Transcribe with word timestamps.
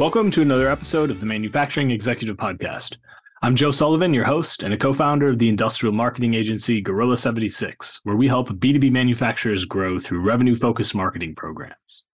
Welcome 0.00 0.30
to 0.30 0.40
another 0.40 0.70
episode 0.70 1.10
of 1.10 1.20
the 1.20 1.26
Manufacturing 1.26 1.90
Executive 1.90 2.38
Podcast. 2.38 2.96
I'm 3.42 3.54
Joe 3.54 3.70
Sullivan, 3.70 4.14
your 4.14 4.24
host 4.24 4.62
and 4.62 4.72
a 4.72 4.78
co 4.78 4.94
founder 4.94 5.28
of 5.28 5.38
the 5.38 5.50
industrial 5.50 5.92
marketing 5.92 6.32
agency 6.32 6.80
Gorilla 6.80 7.18
76, 7.18 8.00
where 8.04 8.16
we 8.16 8.26
help 8.26 8.48
B2B 8.48 8.90
manufacturers 8.90 9.66
grow 9.66 9.98
through 9.98 10.22
revenue 10.22 10.54
focused 10.54 10.94
marketing 10.94 11.34
programs. 11.34 12.06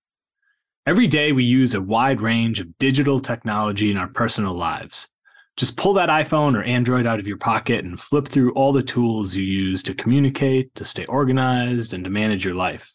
Every 0.84 1.06
day, 1.06 1.30
we 1.30 1.44
use 1.44 1.74
a 1.74 1.80
wide 1.80 2.20
range 2.20 2.58
of 2.58 2.76
digital 2.78 3.20
technology 3.20 3.92
in 3.92 3.98
our 3.98 4.08
personal 4.08 4.54
lives. 4.54 5.08
Just 5.56 5.76
pull 5.76 5.92
that 5.92 6.08
iPhone 6.08 6.58
or 6.58 6.64
Android 6.64 7.06
out 7.06 7.20
of 7.20 7.28
your 7.28 7.38
pocket 7.38 7.84
and 7.84 8.00
flip 8.00 8.26
through 8.26 8.52
all 8.54 8.72
the 8.72 8.82
tools 8.82 9.36
you 9.36 9.44
use 9.44 9.84
to 9.84 9.94
communicate, 9.94 10.74
to 10.74 10.84
stay 10.84 11.04
organized, 11.04 11.94
and 11.94 12.02
to 12.02 12.10
manage 12.10 12.44
your 12.44 12.54
life. 12.54 12.92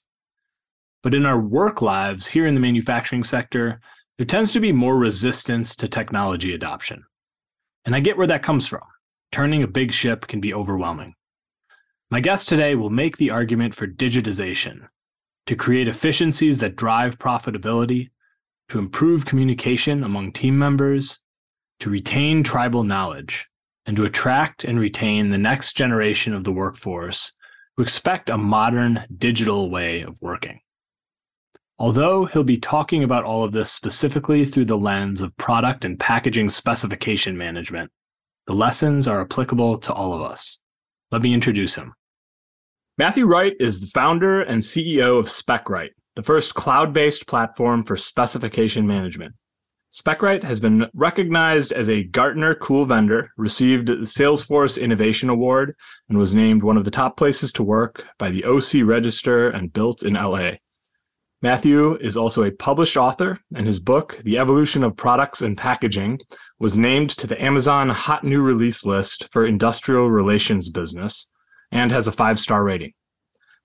But 1.02 1.14
in 1.14 1.26
our 1.26 1.39
work 1.39 1.81
lives 1.81 2.28
here 2.28 2.45
in 2.45 2.55
the 2.55 2.59
manufacturing 2.59 3.23
sector, 3.23 3.80
there 4.22 4.27
tends 4.27 4.53
to 4.53 4.59
be 4.59 4.72
more 4.72 5.00
resistance 5.00 5.75
to 5.75 5.88
technology 5.88 6.53
adoption. 6.53 7.03
And 7.86 7.95
I 7.95 8.02
get 8.02 8.17
where 8.17 8.27
that 8.27 8.44
comes 8.44 8.67
from. 8.67 8.83
Turning 9.31 9.64
a 9.64 9.67
big 9.67 9.91
ship 9.91 10.27
can 10.27 10.39
be 10.39 10.53
overwhelming. 10.53 11.16
My 12.11 12.19
guest 12.19 12.47
today 12.47 12.75
will 12.75 12.92
make 12.92 13.17
the 13.17 13.31
argument 13.31 13.73
for 13.73 13.88
digitization 13.88 14.88
to 15.47 15.55
create 15.55 15.88
efficiencies 15.88 16.59
that 16.59 16.75
drive 16.75 17.17
profitability, 17.17 18.11
to 18.69 18.77
improve 18.77 19.25
communication 19.25 20.03
among 20.03 20.33
team 20.33 20.55
members, 20.55 21.22
to 21.80 21.89
retain 21.89 22.44
tribal 22.44 22.83
knowledge, 22.83 23.49
and 23.88 23.97
to 23.97 24.05
attract 24.05 24.64
and 24.64 24.80
retain 24.80 25.31
the 25.31 25.39
next 25.39 25.75
generation 25.75 26.36
of 26.36 26.44
the 26.44 26.53
workforce 26.53 27.33
who 27.75 27.81
expect 27.81 28.30
a 28.30 28.38
modern 28.38 29.03
digital 29.17 29.72
way 29.72 30.02
of 30.02 30.22
working. 30.22 30.59
Although 31.81 32.25
he'll 32.25 32.43
be 32.43 32.59
talking 32.59 33.03
about 33.03 33.23
all 33.23 33.43
of 33.43 33.53
this 33.53 33.71
specifically 33.71 34.45
through 34.45 34.65
the 34.65 34.77
lens 34.77 35.19
of 35.19 35.35
product 35.37 35.83
and 35.83 35.99
packaging 35.99 36.51
specification 36.51 37.35
management, 37.35 37.89
the 38.45 38.53
lessons 38.53 39.07
are 39.07 39.19
applicable 39.19 39.79
to 39.79 39.91
all 39.91 40.13
of 40.13 40.21
us. 40.21 40.59
Let 41.11 41.23
me 41.23 41.33
introduce 41.33 41.73
him. 41.73 41.95
Matthew 42.99 43.25
Wright 43.25 43.53
is 43.59 43.81
the 43.81 43.87
founder 43.87 44.43
and 44.43 44.61
CEO 44.61 45.17
of 45.17 45.25
Specright, 45.25 45.89
the 46.15 46.21
first 46.21 46.53
cloud 46.53 46.93
based 46.93 47.25
platform 47.25 47.83
for 47.83 47.97
specification 47.97 48.85
management. 48.85 49.33
Specright 49.91 50.43
has 50.43 50.59
been 50.59 50.85
recognized 50.93 51.73
as 51.73 51.89
a 51.89 52.03
Gartner 52.03 52.53
Cool 52.53 52.85
Vendor, 52.85 53.31
received 53.37 53.87
the 53.87 53.95
Salesforce 54.05 54.79
Innovation 54.79 55.29
Award, 55.29 55.75
and 56.09 56.19
was 56.19 56.35
named 56.35 56.61
one 56.61 56.77
of 56.77 56.85
the 56.85 56.91
top 56.91 57.17
places 57.17 57.52
to 57.53 57.63
work 57.63 58.05
by 58.19 58.29
the 58.29 58.45
OC 58.45 58.87
Register 58.87 59.49
and 59.49 59.73
built 59.73 60.03
in 60.03 60.13
LA. 60.13 60.52
Matthew 61.44 61.95
is 61.95 62.16
also 62.16 62.44
a 62.44 62.52
published 62.52 62.95
author, 62.95 63.39
and 63.56 63.66
his 63.66 63.80
book, 63.80 64.20
The 64.23 64.38
Evolution 64.38 64.84
of 64.84 64.95
Products 64.95 65.42
and 65.42 65.58
Packaging, 65.58 66.20
was 66.60 66.77
named 66.77 67.10
to 67.17 67.26
the 67.26 67.42
Amazon 67.42 67.89
Hot 67.89 68.23
New 68.23 68.43
Release 68.43 68.86
list 68.86 69.27
for 69.32 69.48
industrial 69.48 70.11
relations 70.11 70.70
business 70.70 71.32
and 71.71 71.92
has 71.92 72.08
a 72.08 72.11
five 72.11 72.38
star 72.38 72.64
rating. 72.64 72.93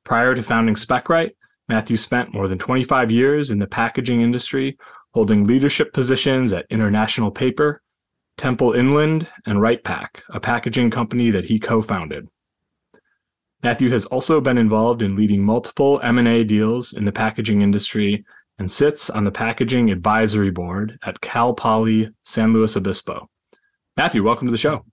Prior 0.04 0.34
to 0.34 0.42
founding 0.42 0.74
Specright, 0.74 1.32
Matthew 1.68 1.98
spent 1.98 2.32
more 2.32 2.48
than 2.48 2.58
25 2.58 3.10
years 3.10 3.50
in 3.50 3.58
the 3.58 3.66
packaging 3.66 4.22
industry, 4.22 4.78
holding 5.12 5.44
leadership 5.44 5.92
positions 5.92 6.54
at 6.54 6.64
International 6.70 7.30
Paper, 7.30 7.82
Temple 8.38 8.72
Inland, 8.72 9.28
and 9.44 9.58
WrightPak, 9.58 10.22
a 10.30 10.40
packaging 10.40 10.90
company 10.90 11.30
that 11.30 11.44
he 11.44 11.58
co 11.58 11.82
founded. 11.82 12.26
Matthew 13.62 13.90
has 13.90 14.04
also 14.06 14.40
been 14.40 14.58
involved 14.58 15.02
in 15.02 15.16
leading 15.16 15.42
multiple 15.42 16.00
M&A 16.02 16.44
deals 16.44 16.92
in 16.92 17.04
the 17.04 17.12
packaging 17.12 17.62
industry 17.62 18.24
and 18.58 18.70
sits 18.70 19.10
on 19.10 19.24
the 19.24 19.30
packaging 19.30 19.90
advisory 19.90 20.50
board 20.50 20.98
at 21.04 21.20
Cal 21.20 21.52
Poly 21.52 22.10
San 22.24 22.52
Luis 22.52 22.76
Obispo. 22.76 23.28
Matthew, 23.96 24.22
welcome 24.22 24.46
to 24.46 24.52
the 24.52 24.58
show. 24.58 24.84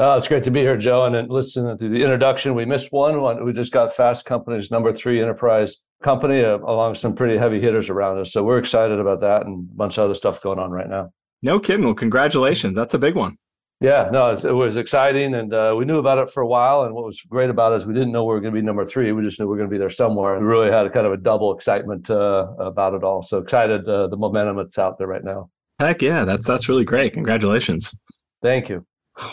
Oh, 0.00 0.16
it's 0.16 0.28
great 0.28 0.44
to 0.44 0.50
be 0.52 0.60
here, 0.60 0.76
Joe. 0.76 1.06
And 1.06 1.14
then 1.14 1.28
listen 1.28 1.76
to 1.76 1.88
the 1.88 2.02
introduction. 2.02 2.54
We 2.54 2.64
missed 2.64 2.92
one. 2.92 3.44
We 3.44 3.52
just 3.52 3.72
got 3.72 3.92
Fast 3.92 4.24
Company's 4.24 4.70
number 4.70 4.92
three 4.92 5.20
enterprise 5.20 5.78
company 6.02 6.44
uh, 6.44 6.58
along 6.58 6.94
some 6.94 7.14
pretty 7.14 7.36
heavy 7.36 7.60
hitters 7.60 7.90
around 7.90 8.18
us. 8.20 8.32
So 8.32 8.44
we're 8.44 8.58
excited 8.58 9.00
about 9.00 9.20
that 9.22 9.44
and 9.44 9.68
a 9.68 9.74
bunch 9.74 9.98
of 9.98 10.04
other 10.04 10.14
stuff 10.14 10.40
going 10.40 10.60
on 10.60 10.70
right 10.70 10.88
now. 10.88 11.12
No 11.42 11.58
kidding. 11.58 11.84
Well, 11.84 11.94
congratulations. 11.94 12.76
That's 12.76 12.94
a 12.94 12.98
big 12.98 13.16
one. 13.16 13.38
Yeah, 13.80 14.08
no, 14.12 14.32
it 14.32 14.44
was 14.52 14.76
exciting, 14.76 15.34
and 15.34 15.54
uh, 15.54 15.72
we 15.78 15.84
knew 15.84 15.98
about 15.98 16.18
it 16.18 16.30
for 16.30 16.42
a 16.42 16.46
while. 16.46 16.82
And 16.82 16.94
what 16.94 17.04
was 17.04 17.20
great 17.20 17.48
about 17.48 17.72
it 17.72 17.76
is 17.76 17.86
we 17.86 17.94
didn't 17.94 18.10
know 18.10 18.24
we 18.24 18.34
were 18.34 18.40
going 18.40 18.52
to 18.52 18.60
be 18.60 18.64
number 18.64 18.84
three. 18.84 19.12
We 19.12 19.22
just 19.22 19.38
knew 19.38 19.46
we 19.46 19.50
were 19.50 19.56
going 19.56 19.70
to 19.70 19.72
be 19.72 19.78
there 19.78 19.88
somewhere. 19.88 20.36
We 20.36 20.44
really 20.44 20.72
had 20.72 20.86
a 20.86 20.90
kind 20.90 21.06
of 21.06 21.12
a 21.12 21.16
double 21.16 21.54
excitement 21.54 22.10
uh, 22.10 22.48
about 22.58 22.94
it 22.94 23.04
all. 23.04 23.22
So 23.22 23.38
excited 23.38 23.88
uh, 23.88 24.08
the 24.08 24.16
momentum 24.16 24.56
that's 24.56 24.78
out 24.78 24.98
there 24.98 25.06
right 25.06 25.22
now. 25.22 25.50
Heck 25.78 26.02
yeah, 26.02 26.24
that's 26.24 26.44
that's 26.44 26.68
really 26.68 26.84
great. 26.84 27.12
Congratulations. 27.12 27.96
Thank 28.42 28.68
you. 28.68 28.84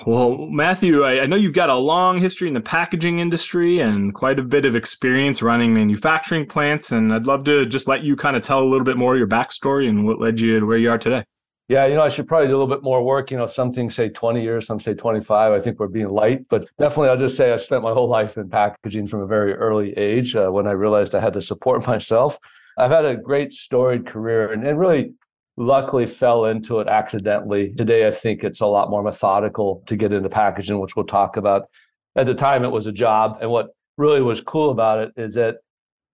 Well, 0.05 0.37
Matthew, 0.37 1.03
I, 1.03 1.21
I 1.21 1.25
know 1.25 1.35
you've 1.35 1.53
got 1.53 1.69
a 1.69 1.75
long 1.75 2.19
history 2.19 2.47
in 2.47 2.53
the 2.53 2.61
packaging 2.61 3.19
industry 3.19 3.79
and 3.79 4.13
quite 4.13 4.37
a 4.37 4.43
bit 4.43 4.65
of 4.65 4.75
experience 4.75 5.41
running 5.41 5.73
manufacturing 5.73 6.45
plants. 6.45 6.91
And 6.91 7.13
I'd 7.13 7.25
love 7.25 7.43
to 7.45 7.65
just 7.65 7.87
let 7.87 8.03
you 8.03 8.15
kind 8.15 8.35
of 8.35 8.43
tell 8.43 8.61
a 8.61 8.65
little 8.65 8.85
bit 8.85 8.97
more 8.97 9.13
of 9.13 9.19
your 9.19 9.27
backstory 9.27 9.87
and 9.89 10.05
what 10.05 10.19
led 10.19 10.39
you 10.39 10.59
to 10.59 10.65
where 10.65 10.77
you 10.77 10.89
are 10.89 10.97
today. 10.97 11.23
Yeah, 11.67 11.87
you 11.87 11.95
know, 11.95 12.03
I 12.03 12.09
should 12.09 12.27
probably 12.27 12.47
do 12.47 12.55
a 12.55 12.59
little 12.59 12.73
bit 12.75 12.83
more 12.83 13.03
work. 13.03 13.31
You 13.31 13.37
know, 13.37 13.47
some 13.47 13.73
things 13.73 13.95
say 13.95 14.09
20 14.09 14.41
years, 14.41 14.67
some 14.67 14.79
say 14.79 14.93
25. 14.93 15.51
I 15.51 15.59
think 15.59 15.79
we're 15.79 15.87
being 15.87 16.09
light, 16.09 16.47
but 16.47 16.67
definitely 16.77 17.09
I'll 17.09 17.17
just 17.17 17.35
say 17.35 17.51
I 17.51 17.57
spent 17.57 17.81
my 17.81 17.91
whole 17.91 18.07
life 18.07 18.37
in 18.37 18.49
packaging 18.49 19.07
from 19.07 19.21
a 19.21 19.27
very 19.27 19.53
early 19.53 19.97
age 19.97 20.35
uh, 20.35 20.49
when 20.49 20.67
I 20.67 20.71
realized 20.71 21.15
I 21.15 21.21
had 21.21 21.33
to 21.33 21.41
support 21.41 21.87
myself. 21.87 22.37
I've 22.77 22.91
had 22.91 23.05
a 23.05 23.15
great 23.15 23.51
storied 23.51 24.05
career 24.05 24.51
and, 24.51 24.65
and 24.65 24.77
really 24.77 25.13
luckily 25.57 26.05
fell 26.05 26.45
into 26.45 26.81
it 26.81 26.87
accidentally. 26.87 27.73
Today, 27.73 28.07
I 28.07 28.11
think 28.11 28.43
it's 28.43 28.61
a 28.61 28.67
lot 28.67 28.91
more 28.91 29.01
methodical 29.01 29.81
to 29.87 29.95
get 29.95 30.13
into 30.13 30.29
packaging, 30.29 30.79
which 30.79 30.95
we'll 30.95 31.05
talk 31.05 31.37
about. 31.37 31.69
At 32.15 32.27
the 32.27 32.35
time, 32.35 32.63
it 32.63 32.71
was 32.71 32.85
a 32.85 32.91
job. 32.91 33.39
And 33.41 33.49
what 33.49 33.69
really 33.97 34.21
was 34.21 34.41
cool 34.41 34.69
about 34.69 34.99
it 34.99 35.13
is 35.17 35.33
that 35.35 35.57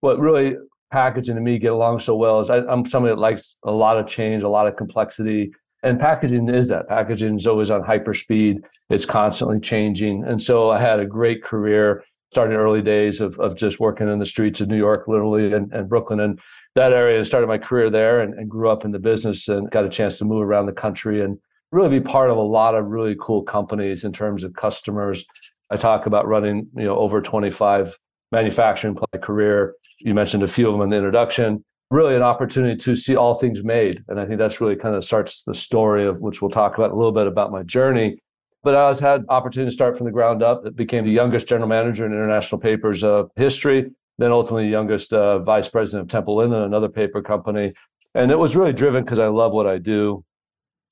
what 0.00 0.18
really 0.18 0.56
packaging 0.92 1.36
and 1.36 1.44
me 1.44 1.58
get 1.58 1.72
along 1.72 1.98
so 1.98 2.14
well 2.14 2.38
is 2.38 2.50
I, 2.50 2.58
am 2.70 2.84
somebody 2.86 3.14
that 3.14 3.20
likes 3.20 3.58
a 3.64 3.72
lot 3.72 3.98
of 3.98 4.06
change, 4.06 4.42
a 4.42 4.48
lot 4.48 4.68
of 4.68 4.76
complexity. 4.76 5.50
And 5.82 5.98
packaging 5.98 6.48
is 6.48 6.68
that. 6.68 6.88
Packaging 6.88 7.38
is 7.38 7.46
always 7.46 7.70
on 7.70 7.82
hyper 7.82 8.14
speed. 8.14 8.62
It's 8.90 9.06
constantly 9.06 9.58
changing. 9.58 10.22
And 10.24 10.40
so 10.40 10.70
I 10.70 10.78
had 10.78 11.00
a 11.00 11.06
great 11.06 11.42
career 11.42 12.04
starting 12.30 12.56
early 12.56 12.82
days 12.82 13.20
of, 13.20 13.38
of 13.40 13.56
just 13.56 13.80
working 13.80 14.08
in 14.08 14.18
the 14.18 14.26
streets 14.26 14.60
of 14.60 14.68
New 14.68 14.76
York, 14.76 15.08
literally, 15.08 15.52
and, 15.52 15.72
and 15.72 15.88
Brooklyn 15.88 16.20
and 16.20 16.40
that 16.74 16.92
area 16.92 17.22
started 17.24 17.46
my 17.46 17.58
career 17.58 17.90
there 17.90 18.20
and, 18.20 18.32
and 18.34 18.48
grew 18.48 18.70
up 18.70 18.84
in 18.84 18.92
the 18.92 18.98
business 18.98 19.48
and 19.48 19.70
got 19.70 19.84
a 19.84 19.90
chance 19.90 20.16
to 20.18 20.24
move 20.24 20.42
around 20.42 20.66
the 20.66 20.72
country 20.72 21.20
and 21.22 21.38
really 21.70 21.98
be 21.98 22.00
part 22.00 22.30
of 22.30 22.36
a 22.36 22.42
lot 22.42 22.74
of 22.74 22.86
really 22.86 23.16
cool 23.20 23.42
companies 23.42 24.04
in 24.04 24.12
terms 24.12 24.44
of 24.44 24.54
customers. 24.54 25.26
I 25.70 25.76
talk 25.76 26.06
about 26.06 26.26
running, 26.26 26.68
you 26.74 26.84
know, 26.84 26.96
over 26.96 27.20
25 27.20 27.98
manufacturing 28.30 28.96
career. 29.22 29.74
You 30.04 30.14
mentioned 30.14 30.42
a 30.42 30.48
few 30.48 30.68
of 30.68 30.74
them 30.74 30.82
in 30.82 30.90
the 30.90 30.96
introduction. 30.96 31.64
Really, 31.90 32.16
an 32.16 32.22
opportunity 32.22 32.76
to 32.76 32.96
see 32.96 33.16
all 33.16 33.34
things 33.34 33.62
made, 33.62 34.02
and 34.08 34.18
I 34.18 34.24
think 34.24 34.38
that's 34.38 34.60
really 34.60 34.76
kind 34.76 34.94
of 34.94 35.04
starts 35.04 35.44
the 35.44 35.54
story 35.54 36.06
of 36.06 36.22
which 36.22 36.40
we'll 36.40 36.50
talk 36.50 36.78
about 36.78 36.90
a 36.90 36.94
little 36.94 37.12
bit 37.12 37.26
about 37.26 37.52
my 37.52 37.62
journey. 37.62 38.18
But 38.62 38.76
I 38.76 38.88
was 38.88 39.00
had 39.00 39.24
opportunity 39.28 39.70
to 39.70 39.74
start 39.74 39.98
from 39.98 40.06
the 40.06 40.12
ground 40.12 40.42
up. 40.42 40.64
It 40.64 40.74
became 40.74 41.04
the 41.04 41.10
youngest 41.10 41.48
general 41.48 41.68
manager 41.68 42.06
in 42.06 42.12
International 42.12 42.60
Paper's 42.60 43.04
of 43.04 43.30
history. 43.36 43.90
Then 44.18 44.32
ultimately, 44.32 44.68
youngest 44.68 45.12
uh, 45.12 45.40
vice 45.40 45.68
president 45.68 46.02
of 46.02 46.10
Temple 46.10 46.40
Inland, 46.40 46.64
another 46.64 46.88
paper 46.88 47.20
company. 47.20 47.72
And 48.14 48.30
it 48.30 48.38
was 48.38 48.54
really 48.56 48.72
driven 48.72 49.04
because 49.04 49.18
I 49.18 49.26
love 49.26 49.52
what 49.52 49.66
I 49.66 49.78
do. 49.78 50.24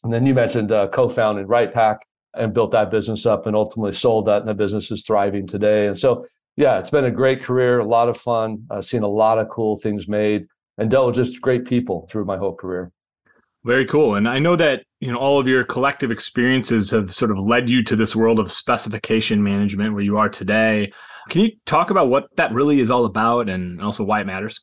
And 0.02 0.12
then 0.12 0.26
you 0.26 0.34
mentioned 0.34 0.72
uh, 0.72 0.88
co-founding 0.88 1.46
WrightPak 1.46 1.98
and 2.34 2.54
built 2.54 2.72
that 2.72 2.90
business 2.90 3.26
up 3.26 3.46
and 3.46 3.54
ultimately 3.54 3.92
sold 3.92 4.26
that, 4.26 4.40
and 4.40 4.48
the 4.48 4.54
business 4.54 4.90
is 4.90 5.04
thriving 5.04 5.46
today. 5.46 5.86
And 5.86 5.98
so 5.98 6.26
yeah, 6.56 6.78
it's 6.78 6.90
been 6.90 7.04
a 7.04 7.10
great 7.10 7.42
career, 7.42 7.78
a 7.78 7.84
lot 7.84 8.08
of 8.08 8.16
fun. 8.16 8.66
I've 8.70 8.84
seen 8.84 9.02
a 9.02 9.08
lot 9.08 9.38
of 9.38 9.48
cool 9.48 9.78
things 9.78 10.08
made 10.08 10.46
and 10.78 10.90
dealt 10.90 11.06
with 11.06 11.16
just 11.16 11.40
great 11.40 11.64
people 11.64 12.08
through 12.10 12.24
my 12.24 12.36
whole 12.36 12.54
career. 12.54 12.92
Very 13.64 13.84
cool. 13.84 14.14
And 14.14 14.26
I 14.26 14.38
know 14.38 14.56
that, 14.56 14.84
you 15.00 15.12
know, 15.12 15.18
all 15.18 15.38
of 15.38 15.46
your 15.46 15.64
collective 15.64 16.10
experiences 16.10 16.90
have 16.92 17.14
sort 17.14 17.30
of 17.30 17.38
led 17.38 17.68
you 17.68 17.82
to 17.84 17.96
this 17.96 18.16
world 18.16 18.38
of 18.38 18.50
specification 18.50 19.42
management 19.42 19.92
where 19.92 20.02
you 20.02 20.16
are 20.16 20.30
today. 20.30 20.90
Can 21.28 21.42
you 21.42 21.50
talk 21.66 21.90
about 21.90 22.08
what 22.08 22.34
that 22.36 22.52
really 22.52 22.80
is 22.80 22.90
all 22.90 23.04
about 23.04 23.50
and 23.50 23.82
also 23.82 24.02
why 24.02 24.22
it 24.22 24.26
matters? 24.26 24.60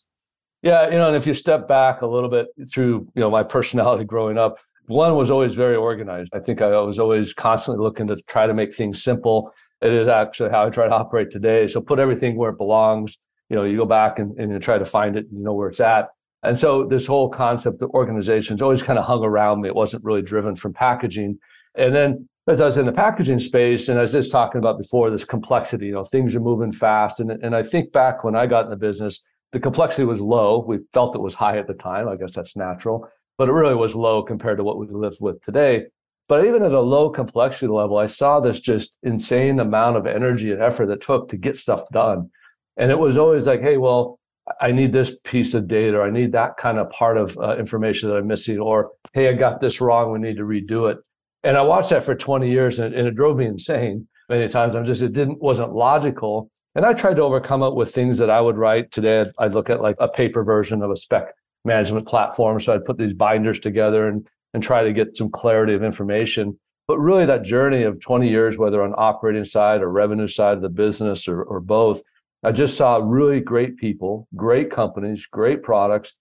Yeah, 0.63 0.85
you 0.85 0.97
know, 0.97 1.07
and 1.07 1.15
if 1.15 1.27
you 1.27 1.35
step 1.35 1.67
back 1.67 2.01
a 2.01 2.07
little 2.07 2.29
bit 2.29 2.47
through, 2.73 3.07
you 3.13 3.21
know, 3.21 3.29
my 3.29 3.43
personality 3.43 4.03
growing 4.03 4.39
up, 4.39 4.57
one 4.87 5.15
was 5.15 5.29
always 5.29 5.53
very 5.53 5.75
organized. 5.75 6.31
I 6.33 6.39
think 6.39 6.61
I 6.61 6.69
was 6.81 6.97
always 6.97 7.33
constantly 7.33 7.83
looking 7.83 8.07
to 8.07 8.15
try 8.27 8.47
to 8.47 8.53
make 8.53 8.75
things 8.75 9.03
simple. 9.03 9.53
It 9.81 9.93
is 9.93 10.07
actually 10.07 10.49
how 10.49 10.65
I 10.65 10.69
try 10.69 10.87
to 10.87 10.93
operate 10.93 11.31
today. 11.31 11.67
So 11.67 11.81
put 11.81 11.99
everything 11.99 12.37
where 12.37 12.49
it 12.51 12.57
belongs. 12.57 13.17
You 13.49 13.55
know, 13.55 13.63
you 13.63 13.77
go 13.77 13.85
back 13.85 14.19
and, 14.19 14.37
and 14.37 14.51
you 14.51 14.59
try 14.59 14.77
to 14.77 14.85
find 14.85 15.15
it, 15.15 15.27
you 15.31 15.43
know 15.43 15.53
where 15.53 15.69
it's 15.69 15.79
at. 15.79 16.09
And 16.43 16.57
so 16.57 16.85
this 16.85 17.05
whole 17.05 17.29
concept 17.29 17.81
of 17.81 17.89
organizations 17.91 18.61
always 18.61 18.83
kind 18.83 18.99
of 18.99 19.05
hung 19.05 19.23
around 19.23 19.61
me. 19.61 19.69
It 19.69 19.75
wasn't 19.75 20.03
really 20.03 20.21
driven 20.21 20.55
from 20.55 20.73
packaging. 20.73 21.39
And 21.75 21.95
then 21.95 22.27
as 22.47 22.61
I 22.61 22.65
was 22.65 22.77
in 22.77 22.85
the 22.85 22.91
packaging 22.91 23.39
space, 23.39 23.89
and 23.89 23.97
I 23.97 24.01
was 24.01 24.13
just 24.13 24.31
talking 24.31 24.59
about 24.59 24.77
before, 24.77 25.09
this 25.09 25.25
complexity, 25.25 25.87
you 25.87 25.91
know, 25.91 26.05
things 26.05 26.35
are 26.35 26.39
moving 26.39 26.71
fast. 26.71 27.19
And, 27.19 27.31
and 27.31 27.55
I 27.55 27.63
think 27.63 27.91
back 27.91 28.23
when 28.23 28.35
I 28.35 28.45
got 28.45 28.65
in 28.65 28.69
the 28.69 28.77
business, 28.77 29.21
the 29.51 29.59
complexity 29.59 30.05
was 30.05 30.21
low. 30.21 30.63
We 30.65 30.79
felt 30.93 31.15
it 31.15 31.21
was 31.21 31.33
high 31.33 31.57
at 31.57 31.67
the 31.67 31.73
time. 31.73 32.07
I 32.07 32.15
guess 32.15 32.35
that's 32.35 32.55
natural, 32.55 33.07
but 33.37 33.49
it 33.49 33.53
really 33.53 33.75
was 33.75 33.95
low 33.95 34.23
compared 34.23 34.57
to 34.57 34.63
what 34.63 34.77
we 34.77 34.87
live 34.87 35.15
with 35.19 35.41
today. 35.41 35.85
But 36.27 36.45
even 36.45 36.63
at 36.63 36.73
a 36.73 36.81
low 36.81 37.09
complexity 37.09 37.67
level, 37.67 37.97
I 37.97 38.07
saw 38.07 38.39
this 38.39 38.59
just 38.59 38.97
insane 39.03 39.59
amount 39.59 39.95
of 39.95 40.05
energy 40.05 40.51
and 40.51 40.61
effort 40.61 40.87
that 40.87 41.01
took 41.01 41.29
to 41.29 41.37
get 41.37 41.57
stuff 41.57 41.83
done. 41.91 42.29
And 42.75 42.91
it 42.91 42.99
was 42.99 43.17
always 43.17 43.47
like, 43.47 43.61
hey, 43.61 43.77
well, 43.77 44.19
I 44.61 44.71
need 44.71 44.91
this 44.91 45.15
piece 45.23 45.53
of 45.53 45.67
data, 45.67 45.97
or 45.97 46.03
I 46.03 46.09
need 46.09 46.31
that 46.33 46.57
kind 46.57 46.77
of 46.79 46.89
part 46.91 47.17
of 47.17 47.37
uh, 47.37 47.57
information 47.57 48.09
that 48.09 48.15
I'm 48.15 48.27
missing, 48.27 48.59
or 48.59 48.91
hey, 49.13 49.29
I 49.29 49.33
got 49.33 49.59
this 49.61 49.81
wrong, 49.81 50.11
we 50.11 50.19
need 50.19 50.37
to 50.37 50.43
redo 50.43 50.91
it. 50.91 50.97
And 51.43 51.57
I 51.57 51.61
watched 51.61 51.89
that 51.89 52.03
for 52.03 52.15
20 52.15 52.49
years, 52.49 52.79
and, 52.79 52.93
and 52.93 53.07
it 53.07 53.15
drove 53.15 53.37
me 53.37 53.45
insane 53.45 54.07
many 54.29 54.47
times. 54.47 54.75
I'm 54.75 54.85
just 54.85 55.01
it 55.01 55.13
didn't 55.13 55.41
wasn't 55.41 55.73
logical, 55.73 56.49
and 56.75 56.85
I 56.85 56.93
tried 56.93 57.17
to 57.17 57.23
overcome 57.23 57.63
it 57.63 57.75
with 57.75 57.93
things 57.93 58.17
that 58.19 58.29
I 58.29 58.39
would 58.39 58.57
write. 58.57 58.91
Today, 58.91 59.21
I'd, 59.21 59.31
I'd 59.37 59.53
look 59.53 59.69
at 59.69 59.81
like 59.81 59.97
a 59.99 60.07
paper 60.07 60.43
version 60.43 60.81
of 60.81 60.91
a 60.91 60.95
spec 60.95 61.33
management 61.65 62.07
platform. 62.07 62.59
So 62.61 62.73
I'd 62.73 62.85
put 62.85 62.97
these 62.97 63.13
binders 63.13 63.59
together 63.59 64.07
and, 64.07 64.27
and 64.53 64.63
try 64.63 64.83
to 64.83 64.93
get 64.93 65.17
some 65.17 65.29
clarity 65.29 65.73
of 65.73 65.83
information. 65.83 66.59
But 66.87 66.99
really, 66.99 67.25
that 67.25 67.43
journey 67.43 67.83
of 67.83 67.99
20 67.99 68.29
years, 68.29 68.57
whether 68.57 68.81
on 68.81 68.93
operating 68.97 69.45
side 69.45 69.81
or 69.81 69.89
revenue 69.89 70.27
side 70.27 70.55
of 70.55 70.61
the 70.61 70.69
business 70.69 71.27
or, 71.27 71.43
or 71.43 71.59
both, 71.59 72.01
I 72.43 72.51
just 72.51 72.77
saw 72.77 73.01
really 73.03 73.41
great 73.41 73.77
people, 73.77 74.27
great 74.35 74.71
companies, 74.71 75.25
great 75.25 75.63
products 75.63 76.13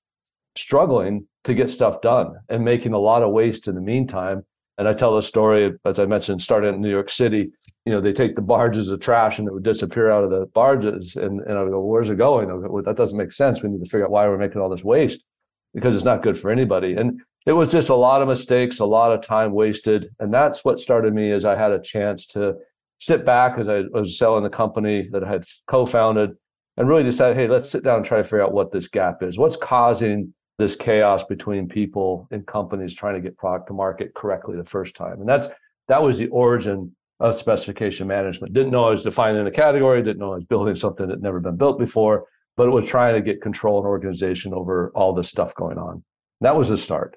struggling 0.56 1.26
to 1.44 1.55
get 1.55 1.70
stuff 1.70 2.00
done 2.00 2.34
and 2.49 2.64
making 2.64 2.93
a 2.93 2.99
lot 2.99 3.23
of 3.23 3.31
waste 3.31 3.69
in 3.69 3.75
the 3.75 3.81
meantime. 3.81 4.44
And 4.78 4.88
I 4.88 4.93
tell 4.93 5.14
the 5.14 5.23
story, 5.23 5.73
as 5.84 5.99
I 5.99 6.06
mentioned, 6.06 6.43
starting 6.43 6.75
in 6.75 6.81
New 6.81 6.90
York 6.90 7.08
City, 7.08 7.50
you 7.84 7.93
know, 7.93 8.00
they 8.00 8.12
take 8.12 8.34
the 8.34 8.43
barges 8.43 8.90
of 8.90 9.00
trash 9.00 9.38
and 9.38 9.49
it 9.49 9.55
would 9.55 9.62
disappear 9.62 10.11
out 10.11 10.25
of 10.25 10.31
the 10.31 10.46
barges. 10.46 11.17
And, 11.17 11.40
and 11.40 11.58
I 11.58 11.64
go, 11.67 11.81
where's 11.81 12.11
it 12.11 12.19
going? 12.19 12.49
Go, 12.49 12.67
well, 12.69 12.82
that 12.82 12.96
doesn't 12.96 13.17
make 13.17 13.32
sense. 13.32 13.62
We 13.62 13.70
need 13.70 13.84
to 13.84 13.88
figure 13.88 14.05
out 14.05 14.11
why 14.11 14.26
we're 14.26 14.37
making 14.37 14.61
all 14.61 14.69
this 14.69 14.84
waste 14.84 15.25
because 15.73 15.94
it's 15.94 16.05
not 16.05 16.23
good 16.23 16.38
for 16.38 16.50
anybody. 16.50 16.94
And 16.94 17.20
it 17.46 17.52
was 17.52 17.70
just 17.70 17.88
a 17.88 17.94
lot 17.94 18.22
of 18.22 18.28
mistakes, 18.28 18.81
a 18.81 18.84
lot 18.84 19.12
of 19.12 19.22
time 19.22 19.52
wasted. 19.52 20.10
And 20.19 20.34
that's 20.34 20.64
what 20.64 20.81
started 20.81 21.14
me 21.14 21.31
as 21.31 21.44
I 21.44 21.56
had 21.56 21.70
a 21.70 21.81
chance 21.81 22.26
to 22.28 22.56
sit 22.98 23.25
back 23.25 23.58
as 23.58 23.69
I 23.69 23.82
was 23.93 24.19
selling 24.19 24.43
the 24.43 24.50
company 24.50 25.08
that 25.12 25.22
I 25.22 25.28
had 25.28 25.44
co-founded 25.69 26.32
and 26.76 26.88
really 26.88 27.04
decided, 27.04 27.37
hey, 27.37 27.46
let's 27.46 27.70
sit 27.70 27.84
down 27.84 27.98
and 27.98 28.04
try 28.04 28.19
to 28.19 28.25
figure 28.25 28.43
out 28.43 28.52
what 28.52 28.72
this 28.72 28.88
gap 28.88 29.22
is. 29.22 29.38
What's 29.38 29.56
causing 29.56 30.34
this 30.58 30.75
chaos 30.75 31.25
between 31.25 31.69
people 31.69 32.26
and 32.31 32.46
companies 32.46 32.94
trying 32.94 33.14
to 33.14 33.20
get 33.20 33.37
product 33.37 33.69
to 33.69 33.75
market 33.75 34.14
correctly 34.14 34.56
the 34.56 34.64
first 34.64 34.96
time? 34.96 35.20
And 35.20 35.28
that's 35.28 35.49
that 35.88 36.02
was 36.02 36.19
the 36.19 36.28
origin 36.28 36.96
of 37.20 37.37
specification 37.37 38.08
management. 38.08 38.52
Didn't 38.52 38.72
know 38.72 38.84
I 38.84 38.90
was 38.90 39.04
defining 39.04 39.46
a 39.46 39.50
category, 39.50 40.02
didn't 40.02 40.19
know 40.19 40.32
I 40.32 40.37
was 40.37 40.44
building 40.44 40.75
something 40.75 41.08
that 41.08 41.22
never 41.22 41.40
been 41.40 41.56
built 41.56 41.78
before, 41.78 42.25
but 42.56 42.66
it 42.66 42.72
was 42.72 42.88
trying 42.88 43.14
to 43.14 43.22
get 43.22 43.40
control 43.40 43.78
and 43.78 43.87
organization 43.87 44.52
over 44.52 44.90
all 44.94 45.14
this 45.14 45.28
stuff 45.28 45.54
going 45.54 45.78
on. 45.78 46.02
That 46.40 46.56
was 46.56 46.69
the 46.69 46.76
start. 46.76 47.16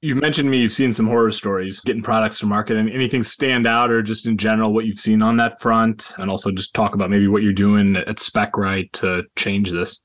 You've 0.00 0.20
mentioned 0.20 0.50
me 0.50 0.60
you've 0.60 0.72
seen 0.72 0.92
some 0.92 1.06
horror 1.06 1.30
stories 1.30 1.80
getting 1.80 2.02
products 2.02 2.38
to 2.40 2.46
market 2.46 2.76
and 2.76 2.88
anything 2.90 3.22
stand 3.22 3.66
out 3.66 3.90
or 3.90 4.02
just 4.02 4.26
in 4.26 4.36
general 4.36 4.72
what 4.72 4.84
you've 4.84 5.00
seen 5.00 5.22
on 5.22 5.36
that 5.38 5.60
front 5.60 6.12
and 6.18 6.30
also 6.30 6.50
just 6.52 6.74
talk 6.74 6.94
about 6.94 7.10
maybe 7.10 7.26
what 7.26 7.42
you're 7.42 7.52
doing 7.52 7.96
at 7.96 8.16
Specright 8.16 8.92
to 8.92 9.24
change 9.36 9.70
this. 9.70 10.00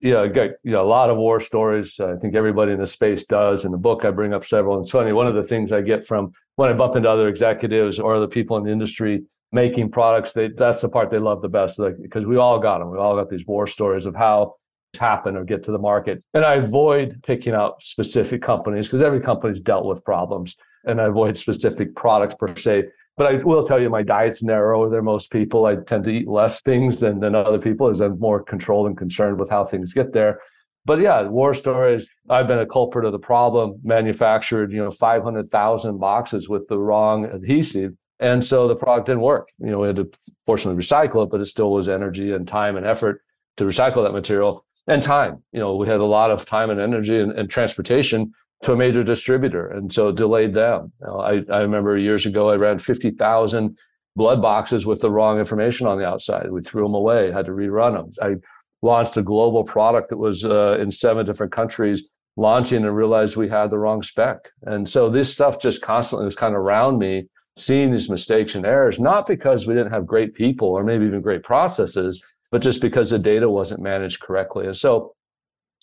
Yeah, 0.00 0.20
I 0.20 0.28
got 0.28 0.50
you 0.62 0.72
know, 0.72 0.82
a 0.82 0.86
lot 0.86 1.10
of 1.10 1.16
war 1.16 1.40
stories. 1.40 1.98
I 1.98 2.16
think 2.16 2.34
everybody 2.34 2.72
in 2.72 2.78
the 2.78 2.86
space 2.86 3.26
does. 3.26 3.64
In 3.64 3.72
the 3.72 3.78
book, 3.78 4.04
I 4.04 4.10
bring 4.10 4.32
up 4.32 4.44
several. 4.44 4.76
And 4.76 4.84
it's 4.84 4.92
funny, 4.92 5.12
one 5.12 5.26
of 5.26 5.34
the 5.34 5.42
things 5.42 5.72
I 5.72 5.80
get 5.80 6.06
from 6.06 6.32
when 6.56 6.70
I 6.70 6.72
bump 6.72 6.94
into 6.94 7.10
other 7.10 7.28
executives 7.28 7.98
or 7.98 8.14
other 8.14 8.28
people 8.28 8.56
in 8.58 8.64
the 8.64 8.70
industry 8.70 9.24
making 9.50 9.90
products, 9.90 10.34
they 10.34 10.48
that's 10.48 10.82
the 10.82 10.88
part 10.88 11.10
they 11.10 11.18
love 11.18 11.42
the 11.42 11.48
best. 11.48 11.78
Like 11.78 11.96
because 12.00 12.26
we 12.26 12.36
all 12.36 12.60
got 12.60 12.78
them. 12.78 12.90
We 12.90 12.98
all 12.98 13.16
got 13.16 13.30
these 13.30 13.46
war 13.46 13.66
stories 13.66 14.06
of 14.06 14.14
how 14.14 14.54
happen 14.98 15.36
or 15.36 15.44
get 15.44 15.62
to 15.64 15.72
the 15.72 15.78
market. 15.78 16.22
And 16.34 16.44
I 16.44 16.54
avoid 16.54 17.20
picking 17.22 17.54
out 17.54 17.82
specific 17.82 18.42
companies 18.42 18.86
because 18.86 19.02
every 19.02 19.20
company's 19.20 19.60
dealt 19.60 19.86
with 19.86 20.04
problems. 20.04 20.56
And 20.84 21.00
I 21.00 21.04
avoid 21.04 21.36
specific 21.36 21.94
products 21.94 22.34
per 22.34 22.54
se. 22.54 22.84
But 23.16 23.26
I 23.26 23.42
will 23.42 23.64
tell 23.64 23.80
you, 23.80 23.90
my 23.90 24.02
diet's 24.02 24.42
narrower 24.42 24.88
than 24.88 25.04
most 25.04 25.30
people. 25.30 25.66
I 25.66 25.74
tend 25.74 26.04
to 26.04 26.10
eat 26.10 26.28
less 26.28 26.62
things 26.62 27.00
than, 27.00 27.18
than 27.18 27.34
other 27.34 27.58
people 27.58 27.88
as 27.88 28.00
I'm 28.00 28.18
more 28.20 28.42
controlled 28.42 28.86
and 28.86 28.96
concerned 28.96 29.40
with 29.40 29.50
how 29.50 29.64
things 29.64 29.92
get 29.92 30.12
there. 30.12 30.40
But 30.84 31.00
yeah, 31.00 31.22
war 31.22 31.52
stories. 31.52 32.08
I've 32.30 32.46
been 32.46 32.60
a 32.60 32.66
culprit 32.66 33.04
of 33.04 33.12
the 33.12 33.18
problem. 33.18 33.80
Manufactured, 33.82 34.72
you 34.72 34.78
know, 34.78 34.92
500,000 34.92 35.98
boxes 35.98 36.48
with 36.48 36.68
the 36.68 36.78
wrong 36.78 37.24
adhesive. 37.24 37.92
And 38.20 38.42
so 38.42 38.68
the 38.68 38.76
product 38.76 39.06
didn't 39.06 39.22
work. 39.22 39.48
You 39.58 39.70
know, 39.70 39.80
we 39.80 39.88
had 39.88 39.96
to 39.96 40.10
fortunately 40.46 40.82
recycle 40.82 41.24
it, 41.24 41.30
but 41.30 41.40
it 41.40 41.46
still 41.46 41.72
was 41.72 41.88
energy 41.88 42.32
and 42.32 42.46
time 42.46 42.76
and 42.76 42.86
effort 42.86 43.20
to 43.58 43.64
recycle 43.64 44.04
that 44.04 44.12
material 44.12 44.64
and 44.88 45.02
time. 45.02 45.42
You 45.52 45.60
know, 45.60 45.76
we 45.76 45.86
had 45.86 46.00
a 46.00 46.04
lot 46.04 46.30
of 46.30 46.44
time 46.44 46.70
and 46.70 46.80
energy 46.80 47.18
and, 47.18 47.32
and 47.32 47.48
transportation 47.48 48.32
to 48.62 48.72
a 48.72 48.76
major 48.76 49.04
distributor, 49.04 49.68
and 49.68 49.92
so 49.92 50.10
delayed 50.10 50.54
them. 50.54 50.92
You 51.00 51.06
know, 51.06 51.20
I, 51.20 51.32
I 51.52 51.60
remember 51.60 51.96
years 51.96 52.26
ago 52.26 52.50
I 52.50 52.56
ran 52.56 52.78
fifty 52.78 53.10
thousand 53.10 53.76
blood 54.16 54.42
boxes 54.42 54.84
with 54.84 55.00
the 55.00 55.10
wrong 55.10 55.38
information 55.38 55.86
on 55.86 55.98
the 55.98 56.04
outside. 56.04 56.50
We 56.50 56.62
threw 56.62 56.82
them 56.82 56.94
away, 56.94 57.30
had 57.30 57.46
to 57.46 57.52
rerun 57.52 57.92
them. 57.92 58.10
I 58.20 58.36
launched 58.82 59.16
a 59.16 59.22
global 59.22 59.62
product 59.62 60.08
that 60.08 60.16
was 60.16 60.44
uh, 60.44 60.76
in 60.80 60.90
seven 60.90 61.24
different 61.24 61.52
countries 61.52 62.08
launching 62.36 62.84
and 62.84 62.96
realized 62.96 63.36
we 63.36 63.48
had 63.48 63.70
the 63.70 63.78
wrong 63.78 64.02
spec. 64.02 64.50
And 64.62 64.88
so 64.88 65.08
this 65.08 65.32
stuff 65.32 65.60
just 65.60 65.82
constantly 65.82 66.24
was 66.24 66.36
kind 66.36 66.54
of 66.54 66.60
around 66.60 66.98
me, 66.98 67.28
seeing 67.56 67.90
these 67.90 68.08
mistakes 68.08 68.54
and 68.54 68.64
errors, 68.64 68.98
not 69.00 69.26
because 69.26 69.66
we 69.66 69.74
didn't 69.74 69.92
have 69.92 70.06
great 70.06 70.34
people 70.34 70.68
or 70.68 70.84
maybe 70.84 71.04
even 71.06 71.20
great 71.20 71.42
processes, 71.42 72.24
but 72.50 72.62
just 72.62 72.80
because 72.80 73.10
the 73.10 73.18
data 73.18 73.48
wasn't 73.48 73.80
managed 73.80 74.20
correctly. 74.20 74.66
And 74.66 74.76
so 74.76 75.14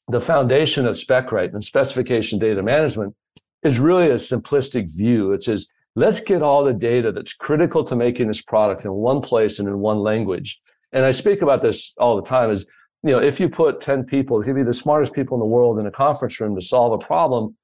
the 0.07 0.21
foundation 0.21 0.85
of 0.85 0.95
Specright 0.95 1.53
and 1.53 1.63
specification 1.63 2.39
data 2.39 2.61
management 2.61 3.15
is 3.63 3.79
really 3.79 4.09
a 4.09 4.15
simplistic 4.15 4.95
view. 4.95 5.31
It 5.31 5.43
says, 5.43 5.67
let's 5.95 6.19
get 6.19 6.41
all 6.41 6.63
the 6.63 6.73
data 6.73 7.11
that's 7.11 7.33
critical 7.33 7.83
to 7.85 7.95
making 7.95 8.27
this 8.27 8.41
product 8.41 8.85
in 8.85 8.91
one 8.91 9.21
place 9.21 9.59
and 9.59 9.67
in 9.67 9.79
one 9.79 9.99
language. 9.99 10.59
And 10.91 11.03
I 11.05 11.11
speak 11.11 11.41
about 11.41 11.61
this 11.61 11.95
all 11.97 12.15
the 12.15 12.27
time 12.27 12.51
is, 12.51 12.65
you 13.03 13.11
know, 13.11 13.19
if 13.19 13.39
you 13.39 13.49
put 13.49 13.81
10 13.81 14.03
people, 14.03 14.39
it 14.39 14.45
could 14.45 14.55
be 14.55 14.63
the 14.63 14.73
smartest 14.73 15.13
people 15.13 15.35
in 15.35 15.39
the 15.39 15.45
world 15.45 15.79
in 15.79 15.85
a 15.85 15.91
conference 15.91 16.39
room 16.39 16.55
to 16.55 16.61
solve 16.61 16.93
a 16.93 17.05
problem, 17.05 17.55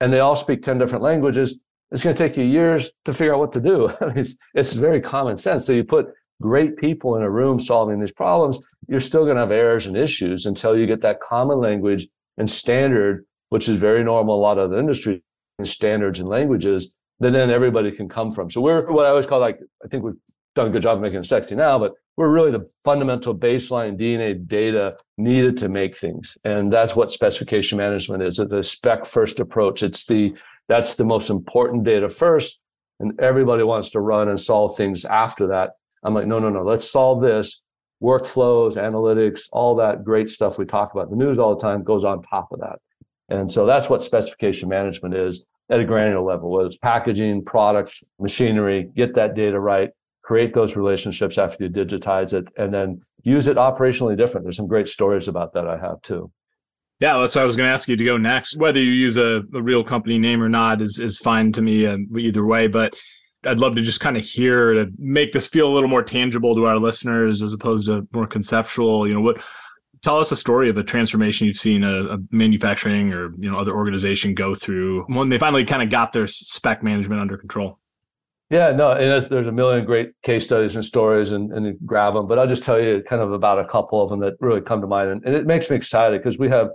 and 0.00 0.12
they 0.12 0.20
all 0.20 0.36
speak 0.36 0.62
10 0.62 0.78
different 0.78 1.04
languages, 1.04 1.60
it's 1.90 2.04
going 2.04 2.14
to 2.14 2.28
take 2.28 2.36
you 2.36 2.44
years 2.44 2.92
to 3.04 3.12
figure 3.12 3.34
out 3.34 3.40
what 3.40 3.52
to 3.52 3.60
do. 3.60 3.92
it's, 4.16 4.36
it's 4.54 4.74
very 4.74 5.00
common 5.00 5.36
sense. 5.36 5.66
So 5.66 5.72
you 5.72 5.84
put 5.84 6.08
great 6.40 6.76
people 6.76 7.16
in 7.16 7.22
a 7.22 7.30
room 7.30 7.60
solving 7.60 8.00
these 8.00 8.12
problems, 8.12 8.58
you're 8.88 9.00
still 9.00 9.24
going 9.24 9.36
to 9.36 9.42
have 9.42 9.50
errors 9.50 9.86
and 9.86 9.96
issues 9.96 10.46
until 10.46 10.76
you 10.76 10.86
get 10.86 11.02
that 11.02 11.20
common 11.20 11.58
language 11.58 12.08
and 12.38 12.50
standard, 12.50 13.24
which 13.50 13.68
is 13.68 13.76
very 13.76 14.02
normal. 14.02 14.36
A 14.36 14.40
lot 14.40 14.58
of 14.58 14.70
the 14.70 14.78
industry 14.78 15.22
standards 15.62 16.18
and 16.18 16.28
languages 16.28 16.90
that 17.20 17.32
then 17.32 17.50
everybody 17.50 17.92
can 17.92 18.08
come 18.08 18.32
from. 18.32 18.50
So 18.50 18.60
we're 18.60 18.90
what 18.90 19.04
I 19.04 19.10
always 19.10 19.26
call 19.26 19.40
like, 19.40 19.60
I 19.84 19.88
think 19.88 20.02
we've 20.02 20.14
done 20.54 20.68
a 20.68 20.70
good 20.70 20.82
job 20.82 20.96
of 20.96 21.02
making 21.02 21.20
it 21.20 21.26
sexy 21.26 21.54
now, 21.54 21.78
but 21.78 21.92
we're 22.16 22.30
really 22.30 22.50
the 22.50 22.68
fundamental 22.84 23.34
baseline 23.34 23.98
DNA 23.98 24.46
data 24.46 24.96
needed 25.16 25.56
to 25.58 25.68
make 25.68 25.96
things. 25.96 26.36
And 26.44 26.72
that's 26.72 26.96
what 26.96 27.10
specification 27.10 27.78
management 27.78 28.22
is. 28.22 28.38
It's 28.38 28.52
a 28.52 28.62
spec 28.62 29.04
first 29.06 29.40
approach. 29.40 29.82
It's 29.82 30.06
the, 30.06 30.34
that's 30.68 30.96
the 30.96 31.04
most 31.04 31.30
important 31.30 31.84
data 31.84 32.08
first. 32.08 32.58
And 32.98 33.18
everybody 33.20 33.62
wants 33.62 33.90
to 33.90 34.00
run 34.00 34.28
and 34.28 34.38
solve 34.38 34.76
things 34.76 35.04
after 35.04 35.46
that. 35.48 35.70
I'm 36.02 36.14
like, 36.14 36.26
no, 36.26 36.38
no, 36.38 36.48
no, 36.48 36.62
let's 36.62 36.88
solve 36.90 37.22
this. 37.22 37.62
Workflows, 38.02 38.76
analytics, 38.76 39.42
all 39.52 39.76
that 39.76 40.04
great 40.04 40.30
stuff 40.30 40.58
we 40.58 40.64
talk 40.64 40.92
about 40.94 41.10
in 41.10 41.18
the 41.18 41.24
news 41.24 41.38
all 41.38 41.54
the 41.54 41.60
time 41.60 41.82
goes 41.82 42.04
on 42.04 42.22
top 42.22 42.50
of 42.50 42.60
that. 42.60 42.78
And 43.28 43.50
so 43.50 43.66
that's 43.66 43.90
what 43.90 44.02
specification 44.02 44.68
management 44.68 45.14
is 45.14 45.44
at 45.68 45.80
a 45.80 45.84
granular 45.84 46.22
level, 46.22 46.50
whether 46.50 46.66
it's 46.66 46.78
packaging, 46.78 47.44
products, 47.44 48.02
machinery, 48.18 48.90
get 48.96 49.14
that 49.14 49.34
data 49.34 49.60
right, 49.60 49.90
create 50.22 50.54
those 50.54 50.76
relationships 50.76 51.38
after 51.38 51.64
you 51.64 51.70
digitize 51.70 52.32
it, 52.32 52.46
and 52.56 52.72
then 52.72 53.00
use 53.22 53.46
it 53.46 53.56
operationally 53.56 54.16
different. 54.16 54.44
There's 54.44 54.56
some 54.56 54.66
great 54.66 54.88
stories 54.88 55.28
about 55.28 55.52
that 55.52 55.68
I 55.68 55.78
have 55.78 56.02
too. 56.02 56.32
Yeah, 56.98 57.18
that's 57.18 57.34
what 57.34 57.42
I 57.42 57.44
was 57.46 57.56
going 57.56 57.68
to 57.68 57.72
ask 57.72 57.88
you 57.88 57.96
to 57.96 58.04
go 58.04 58.18
next. 58.18 58.58
Whether 58.58 58.80
you 58.80 58.92
use 58.92 59.16
a, 59.16 59.42
a 59.54 59.62
real 59.62 59.82
company 59.82 60.18
name 60.18 60.42
or 60.42 60.50
not 60.50 60.82
is 60.82 60.98
is 60.98 61.18
fine 61.18 61.50
to 61.52 61.62
me 61.62 61.86
uh, 61.86 61.96
either 62.18 62.44
way. 62.44 62.66
But 62.66 62.94
I'd 63.44 63.58
love 63.58 63.74
to 63.76 63.82
just 63.82 64.00
kind 64.00 64.16
of 64.16 64.24
hear 64.24 64.74
to 64.74 64.92
make 64.98 65.32
this 65.32 65.46
feel 65.46 65.68
a 65.68 65.72
little 65.72 65.88
more 65.88 66.02
tangible 66.02 66.54
to 66.54 66.66
our 66.66 66.78
listeners 66.78 67.42
as 67.42 67.52
opposed 67.52 67.86
to 67.86 68.06
more 68.12 68.26
conceptual. 68.26 69.06
You 69.06 69.14
know, 69.14 69.20
what 69.20 69.40
Tell 70.02 70.18
us 70.18 70.32
a 70.32 70.36
story 70.36 70.70
of 70.70 70.78
a 70.78 70.82
transformation 70.82 71.46
you've 71.46 71.58
seen 71.58 71.84
a, 71.84 72.14
a, 72.14 72.18
manufacturing 72.30 73.12
or 73.12 73.34
you 73.38 73.50
know 73.50 73.58
other 73.58 73.74
organization 73.74 74.32
go 74.32 74.54
through 74.54 75.04
when 75.08 75.28
they 75.28 75.36
finally 75.36 75.64
kind 75.64 75.82
of 75.82 75.90
got 75.90 76.12
their 76.12 76.26
spec 76.26 76.82
management 76.82 77.20
under 77.20 77.36
control. 77.36 77.78
Yeah, 78.48 78.72
no, 78.72 78.92
and 78.92 79.24
there's 79.26 79.46
a 79.46 79.52
million 79.52 79.84
great 79.84 80.12
case 80.22 80.44
studies 80.44 80.74
and 80.74 80.84
stories, 80.84 81.30
and, 81.30 81.52
and 81.52 81.78
grab 81.84 82.14
them. 82.14 82.26
But 82.26 82.38
I'll 82.38 82.48
just 82.48 82.64
tell 82.64 82.80
you 82.80 83.02
kind 83.08 83.22
of 83.22 83.32
about 83.32 83.60
a 83.60 83.64
couple 83.64 84.02
of 84.02 84.08
them 84.08 84.20
that 84.20 84.34
really 84.40 84.60
come 84.62 84.80
to 84.80 84.86
mind, 84.86 85.10
and, 85.10 85.24
and 85.24 85.34
it 85.34 85.46
makes 85.46 85.68
me 85.68 85.76
excited 85.76 86.20
because 86.20 86.38
we 86.38 86.48
have, 86.48 86.70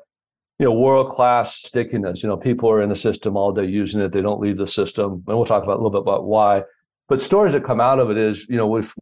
you 0.59 0.65
know, 0.65 0.73
world 0.73 1.11
class 1.11 1.55
stickiness. 1.55 2.23
You 2.23 2.29
know, 2.29 2.37
people 2.37 2.69
are 2.69 2.81
in 2.81 2.89
the 2.89 2.95
system 2.95 3.35
all 3.35 3.51
day 3.51 3.65
using 3.65 4.01
it; 4.01 4.11
they 4.11 4.21
don't 4.21 4.39
leave 4.39 4.57
the 4.57 4.67
system, 4.67 5.23
and 5.27 5.37
we'll 5.37 5.45
talk 5.45 5.63
about 5.63 5.73
a 5.73 5.81
little 5.81 5.91
bit 5.91 6.01
about 6.01 6.25
why. 6.25 6.63
But 7.07 7.21
stories 7.21 7.53
that 7.53 7.63
come 7.63 7.81
out 7.81 7.99
of 7.99 8.09
it 8.09 8.17
is, 8.17 8.47
you 8.49 8.57
know, 8.57 8.67
with 8.67 8.93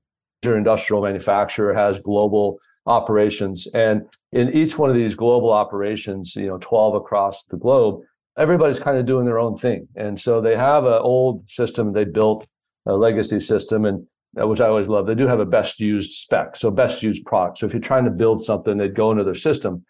your 0.43 0.57
industrial 0.57 1.01
manufacturer 1.01 1.73
has 1.73 1.99
global 1.99 2.59
operations. 2.85 3.67
And 3.67 4.03
in 4.31 4.49
each 4.49 4.77
one 4.77 4.89
of 4.89 4.95
these 4.95 5.15
global 5.15 5.51
operations, 5.51 6.35
you 6.35 6.47
know, 6.47 6.57
12 6.59 6.95
across 6.95 7.45
the 7.45 7.57
globe, 7.57 8.01
everybody's 8.37 8.79
kind 8.79 8.97
of 8.97 9.05
doing 9.05 9.25
their 9.25 9.39
own 9.39 9.55
thing. 9.55 9.87
And 9.95 10.19
so 10.19 10.41
they 10.41 10.57
have 10.57 10.85
an 10.85 10.99
old 11.01 11.49
system 11.49 11.93
they 11.93 12.03
built, 12.03 12.45
a 12.85 12.93
legacy 12.93 13.39
system, 13.39 13.85
and 13.85 14.05
which 14.35 14.61
I 14.61 14.67
always 14.67 14.87
love. 14.87 15.05
They 15.05 15.15
do 15.15 15.27
have 15.27 15.39
a 15.39 15.45
best 15.45 15.79
used 15.79 16.13
spec, 16.13 16.55
so 16.55 16.71
best 16.71 17.03
used 17.03 17.23
product. 17.25 17.59
So 17.59 17.67
if 17.67 17.73
you're 17.73 17.81
trying 17.81 18.05
to 18.05 18.11
build 18.11 18.43
something, 18.43 18.77
they'd 18.77 18.95
go 18.95 19.11
into 19.11 19.23
their 19.23 19.35
system. 19.35 19.85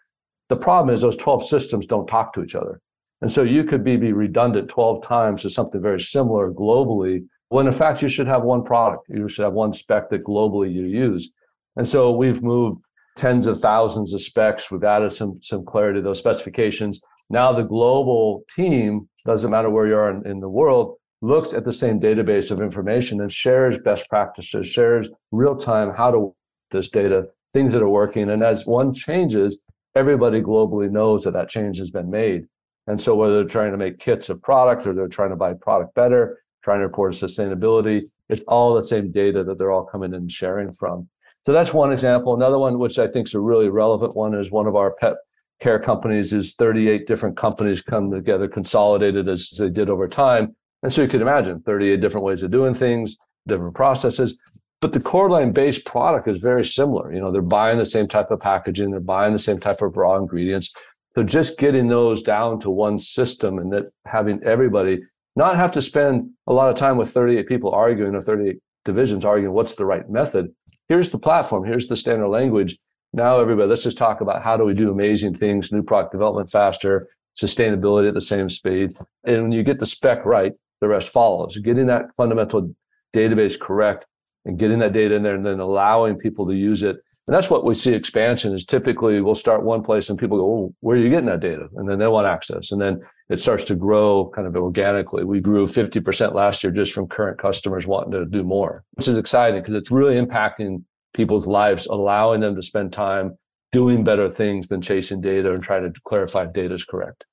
The 0.48 0.56
problem 0.56 0.94
is 0.94 1.00
those 1.00 1.16
12 1.16 1.46
systems 1.46 1.86
don't 1.86 2.06
talk 2.06 2.32
to 2.34 2.42
each 2.42 2.54
other. 2.54 2.80
And 3.22 3.32
so 3.32 3.42
you 3.42 3.64
could 3.64 3.82
be, 3.82 3.96
be 3.96 4.12
redundant 4.12 4.68
12 4.68 5.02
times 5.02 5.42
to 5.42 5.50
something 5.50 5.80
very 5.80 6.00
similar 6.00 6.52
globally, 6.52 7.26
when 7.48 7.66
in 7.66 7.72
fact 7.72 8.02
you 8.02 8.08
should 8.08 8.26
have 8.26 8.42
one 8.42 8.64
product. 8.64 9.08
You 9.08 9.28
should 9.28 9.44
have 9.44 9.54
one 9.54 9.72
spec 9.72 10.10
that 10.10 10.24
globally 10.24 10.72
you 10.72 10.84
use. 10.84 11.30
And 11.76 11.88
so 11.88 12.12
we've 12.12 12.42
moved 12.42 12.82
tens 13.16 13.46
of 13.46 13.60
thousands 13.60 14.12
of 14.12 14.22
specs. 14.22 14.70
We've 14.70 14.84
added 14.84 15.12
some 15.12 15.40
some 15.42 15.64
clarity 15.64 16.00
to 16.00 16.04
those 16.04 16.18
specifications. 16.18 17.00
Now 17.30 17.52
the 17.52 17.62
global 17.62 18.44
team 18.54 19.08
doesn't 19.24 19.50
matter 19.50 19.70
where 19.70 19.86
you 19.86 19.96
are 19.96 20.10
in, 20.10 20.26
in 20.26 20.40
the 20.40 20.48
world 20.48 20.96
looks 21.22 21.54
at 21.54 21.64
the 21.64 21.72
same 21.72 21.98
database 21.98 22.50
of 22.50 22.60
information 22.60 23.22
and 23.22 23.32
shares 23.32 23.78
best 23.78 24.10
practices, 24.10 24.66
shares 24.66 25.08
real 25.32 25.56
time 25.56 25.94
how 25.94 26.10
to 26.10 26.34
this 26.70 26.90
data, 26.90 27.26
things 27.54 27.72
that 27.72 27.80
are 27.80 27.88
working. 27.88 28.28
And 28.28 28.42
as 28.42 28.66
one 28.66 28.92
changes, 28.92 29.56
everybody 29.94 30.40
globally 30.40 30.90
knows 30.90 31.24
that 31.24 31.32
that 31.32 31.48
change 31.48 31.78
has 31.78 31.90
been 31.90 32.10
made. 32.10 32.46
And 32.86 33.00
so 33.00 33.14
whether 33.14 33.34
they're 33.34 33.44
trying 33.44 33.72
to 33.72 33.78
make 33.78 33.98
kits 33.98 34.28
of 34.28 34.42
products 34.42 34.86
or 34.86 34.94
they're 34.94 35.08
trying 35.08 35.30
to 35.30 35.36
buy 35.36 35.54
product 35.54 35.94
better, 35.94 36.40
trying 36.62 36.80
to 36.80 36.86
report 36.86 37.14
sustainability, 37.14 38.02
it's 38.28 38.42
all 38.44 38.74
the 38.74 38.82
same 38.82 39.10
data 39.10 39.44
that 39.44 39.58
they're 39.58 39.70
all 39.70 39.84
coming 39.84 40.10
in 40.10 40.22
and 40.22 40.32
sharing 40.32 40.72
from. 40.72 41.08
So 41.46 41.52
that's 41.52 41.74
one 41.74 41.92
example. 41.92 42.34
Another 42.34 42.58
one, 42.58 42.78
which 42.78 42.98
I 42.98 43.06
think 43.06 43.28
is 43.28 43.34
a 43.34 43.40
really 43.40 43.68
relevant 43.68 44.16
one, 44.16 44.34
is 44.34 44.50
one 44.50 44.66
of 44.66 44.76
our 44.76 44.94
pet 44.94 45.16
care 45.60 45.78
companies 45.78 46.32
is 46.32 46.54
38 46.54 47.06
different 47.06 47.36
companies 47.36 47.82
come 47.82 48.10
together, 48.10 48.48
consolidated 48.48 49.28
as 49.28 49.50
they 49.50 49.70
did 49.70 49.90
over 49.90 50.08
time. 50.08 50.56
And 50.82 50.92
so 50.92 51.02
you 51.02 51.08
can 51.08 51.22
imagine 51.22 51.60
38 51.60 52.00
different 52.00 52.24
ways 52.24 52.42
of 52.42 52.50
doing 52.50 52.74
things, 52.74 53.16
different 53.46 53.74
processes. 53.74 54.36
But 54.80 54.92
the 54.92 55.00
core 55.00 55.30
line 55.30 55.52
based 55.52 55.84
product 55.86 56.28
is 56.28 56.42
very 56.42 56.64
similar. 56.64 57.12
You 57.12 57.20
know, 57.20 57.32
they're 57.32 57.42
buying 57.42 57.78
the 57.78 57.86
same 57.86 58.08
type 58.08 58.30
of 58.30 58.40
packaging, 58.40 58.90
they're 58.90 59.00
buying 59.00 59.32
the 59.32 59.38
same 59.38 59.58
type 59.58 59.80
of 59.82 59.96
raw 59.96 60.16
ingredients. 60.16 60.74
So 61.14 61.22
just 61.22 61.58
getting 61.58 61.88
those 61.88 62.22
down 62.22 62.58
to 62.60 62.70
one 62.70 62.98
system 62.98 63.58
and 63.58 63.72
that 63.72 63.90
having 64.06 64.42
everybody 64.42 64.98
not 65.36 65.56
have 65.56 65.70
to 65.72 65.82
spend 65.82 66.30
a 66.46 66.52
lot 66.52 66.70
of 66.70 66.76
time 66.76 66.96
with 66.96 67.10
38 67.10 67.46
people 67.46 67.70
arguing 67.70 68.14
or 68.14 68.20
38 68.20 68.58
divisions 68.84 69.24
arguing 69.24 69.54
what's 69.54 69.74
the 69.74 69.86
right 69.86 70.08
method, 70.10 70.52
here's 70.88 71.10
the 71.10 71.18
platform, 71.18 71.64
here's 71.64 71.86
the 71.86 71.96
standard 71.96 72.28
language. 72.28 72.78
Now, 73.12 73.40
everybody, 73.40 73.68
let's 73.68 73.84
just 73.84 73.96
talk 73.96 74.20
about 74.20 74.42
how 74.42 74.56
do 74.56 74.64
we 74.64 74.74
do 74.74 74.90
amazing 74.90 75.34
things, 75.34 75.72
new 75.72 75.82
product 75.82 76.12
development 76.12 76.50
faster, 76.50 77.06
sustainability 77.40 78.08
at 78.08 78.14
the 78.14 78.20
same 78.20 78.48
speed. 78.48 78.92
And 79.24 79.42
when 79.42 79.52
you 79.52 79.62
get 79.62 79.78
the 79.78 79.86
spec 79.86 80.24
right, 80.24 80.52
the 80.80 80.88
rest 80.88 81.08
follows. 81.08 81.56
Getting 81.58 81.86
that 81.86 82.06
fundamental 82.16 82.74
database 83.14 83.58
correct 83.58 84.06
and 84.44 84.58
getting 84.58 84.78
that 84.78 84.92
data 84.92 85.14
in 85.14 85.22
there 85.22 85.34
and 85.34 85.46
then 85.46 85.60
allowing 85.60 86.16
people 86.16 86.46
to 86.46 86.54
use 86.54 86.82
it. 86.82 86.96
And 87.26 87.34
that's 87.34 87.48
what 87.48 87.64
we 87.64 87.74
see 87.74 87.94
expansion 87.94 88.54
is 88.54 88.66
typically 88.66 89.22
we'll 89.22 89.34
start 89.34 89.62
one 89.62 89.82
place 89.82 90.10
and 90.10 90.18
people 90.18 90.36
go, 90.36 90.44
oh, 90.44 90.74
where 90.80 90.96
are 90.96 91.00
you 91.00 91.08
getting 91.08 91.30
that 91.30 91.40
data? 91.40 91.68
And 91.76 91.88
then 91.88 91.98
they 91.98 92.06
want 92.06 92.26
access. 92.26 92.70
And 92.70 92.80
then 92.80 93.00
it 93.30 93.40
starts 93.40 93.64
to 93.64 93.74
grow 93.74 94.30
kind 94.34 94.46
of 94.46 94.54
organically. 94.56 95.24
We 95.24 95.40
grew 95.40 95.66
50% 95.66 96.34
last 96.34 96.62
year 96.62 96.70
just 96.70 96.92
from 96.92 97.08
current 97.08 97.38
customers 97.38 97.86
wanting 97.86 98.12
to 98.12 98.26
do 98.26 98.44
more, 98.44 98.84
which 98.92 99.08
is 99.08 99.16
exciting 99.16 99.62
because 99.62 99.74
it's 99.74 99.90
really 99.90 100.16
impacting 100.16 100.82
people's 101.14 101.46
lives, 101.46 101.86
allowing 101.86 102.40
them 102.40 102.56
to 102.56 102.62
spend 102.62 102.92
time 102.92 103.38
doing 103.72 104.04
better 104.04 104.30
things 104.30 104.68
than 104.68 104.82
chasing 104.82 105.22
data 105.22 105.52
and 105.54 105.62
trying 105.62 105.90
to 105.90 106.00
clarify 106.02 106.44
if 106.44 106.52
data 106.52 106.74
is 106.74 106.84
correct. 106.84 107.24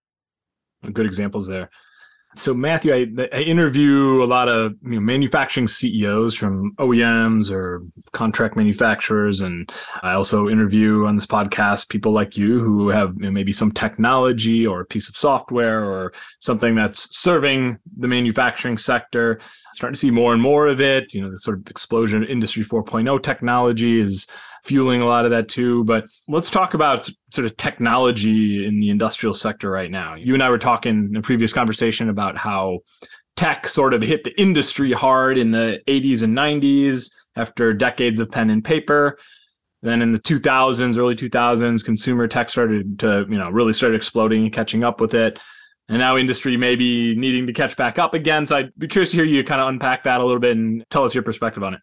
Good 0.94 1.06
examples 1.06 1.48
there. 1.48 1.70
So 2.36 2.54
Matthew, 2.54 2.94
I, 2.94 3.08
I, 3.34 3.42
interview 3.42 4.24
a 4.24 4.26
lot 4.26 4.48
of 4.48 4.74
you 4.84 4.92
know, 4.92 5.00
manufacturing 5.02 5.68
CEOs 5.68 6.34
from 6.34 6.74
OEMs 6.78 7.52
or 7.52 7.84
contract 8.14 8.56
manufacturers, 8.56 9.42
and 9.42 9.70
I 10.02 10.14
also 10.14 10.48
interview 10.48 11.06
on 11.06 11.16
this 11.16 11.26
podcast 11.26 11.90
people 11.90 12.14
like 12.14 12.38
you 12.38 12.60
who 12.60 12.88
have 12.88 13.16
you 13.18 13.24
know, 13.24 13.32
maybe 13.32 13.52
some 13.52 13.72
technology 13.72 14.66
or 14.66 14.80
a 14.80 14.86
piece 14.86 15.10
of 15.10 15.18
software 15.18 15.84
or 15.84 16.14
something 16.40 16.74
that's 16.74 17.14
serving 17.18 17.78
the 17.98 18.08
manufacturing 18.08 18.78
sector. 18.78 19.40
Starting 19.74 19.96
to 19.96 20.00
see 20.00 20.12
more 20.12 20.34
and 20.34 20.42
more 20.42 20.68
of 20.68 20.82
it. 20.82 21.14
You 21.14 21.22
know, 21.22 21.32
the 21.32 21.38
sort 21.38 21.58
of 21.58 21.70
explosion 21.70 22.24
of 22.24 22.30
Industry 22.30 22.64
4.0 22.64 23.24
technology 23.24 24.00
is 24.00 24.28
fueling 24.64 25.02
a 25.02 25.06
lot 25.06 25.26
of 25.26 25.32
that 25.32 25.50
too. 25.50 25.84
But 25.86 26.06
let's 26.28 26.50
talk 26.50 26.74
about 26.74 27.10
sort 27.34 27.46
of 27.46 27.58
technology 27.58 28.66
in 28.66 28.80
the 28.80 28.90
industrial 28.90 29.34
sector 29.34 29.70
right 29.70 29.92
now. 29.92 30.16
You 30.16 30.34
and 30.34 30.44
I 30.44 30.50
were 30.50 30.58
talking 30.58 31.10
in 31.10 31.16
a 31.16 31.22
previous 31.22 31.54
conversation 31.54 32.10
about 32.10 32.38
how 32.38 32.80
tech 33.36 33.68
sort 33.68 33.94
of 33.94 34.02
hit 34.02 34.24
the 34.24 34.40
industry 34.40 34.92
hard 34.92 35.38
in 35.38 35.52
the 35.52 35.82
80s 35.88 36.24
and 36.24 36.38
90s 36.38 37.12
after 37.36 37.74
decades 37.74 38.20
of 38.20 38.30
pen 38.30 38.50
and 38.50 38.64
paper. 38.64 39.18
Then 39.82 40.02
in 40.02 40.12
the 40.12 40.20
2000s, 40.20 40.98
early 40.98 41.16
2000s, 41.16 41.84
consumer 41.84 42.28
tech 42.28 42.50
started 42.50 43.00
to, 43.00 43.26
you 43.30 43.38
know, 43.38 43.50
really 43.50 43.74
started 43.74 43.96
exploding 43.96 44.44
and 44.44 44.54
catching 44.54 44.84
up 44.84 45.02
with 45.02 45.16
it. 45.16 45.40
And 45.90 45.98
now 45.98 46.18
industry 46.18 46.56
may 46.56 46.76
be 46.76 47.16
needing 47.16 47.48
to 47.48 47.54
catch 47.54 47.76
back 47.76 47.98
up 47.98 48.14
again. 48.14 48.46
So 48.46 48.58
I'd 48.58 48.78
be 48.78 48.88
curious 48.88 49.12
to 49.12 49.18
hear 49.18 49.26
you 49.26 49.44
kind 49.44 49.60
of 49.60 49.70
unpack 49.70 50.04
that 50.04 50.22
a 50.22 50.24
little 50.24 50.40
bit 50.40 50.56
and 50.56 50.86
tell 50.90 51.04
us 51.04 51.16
your 51.16 51.24
perspective 51.24 51.64
on 51.64 51.74
it. 51.74 51.80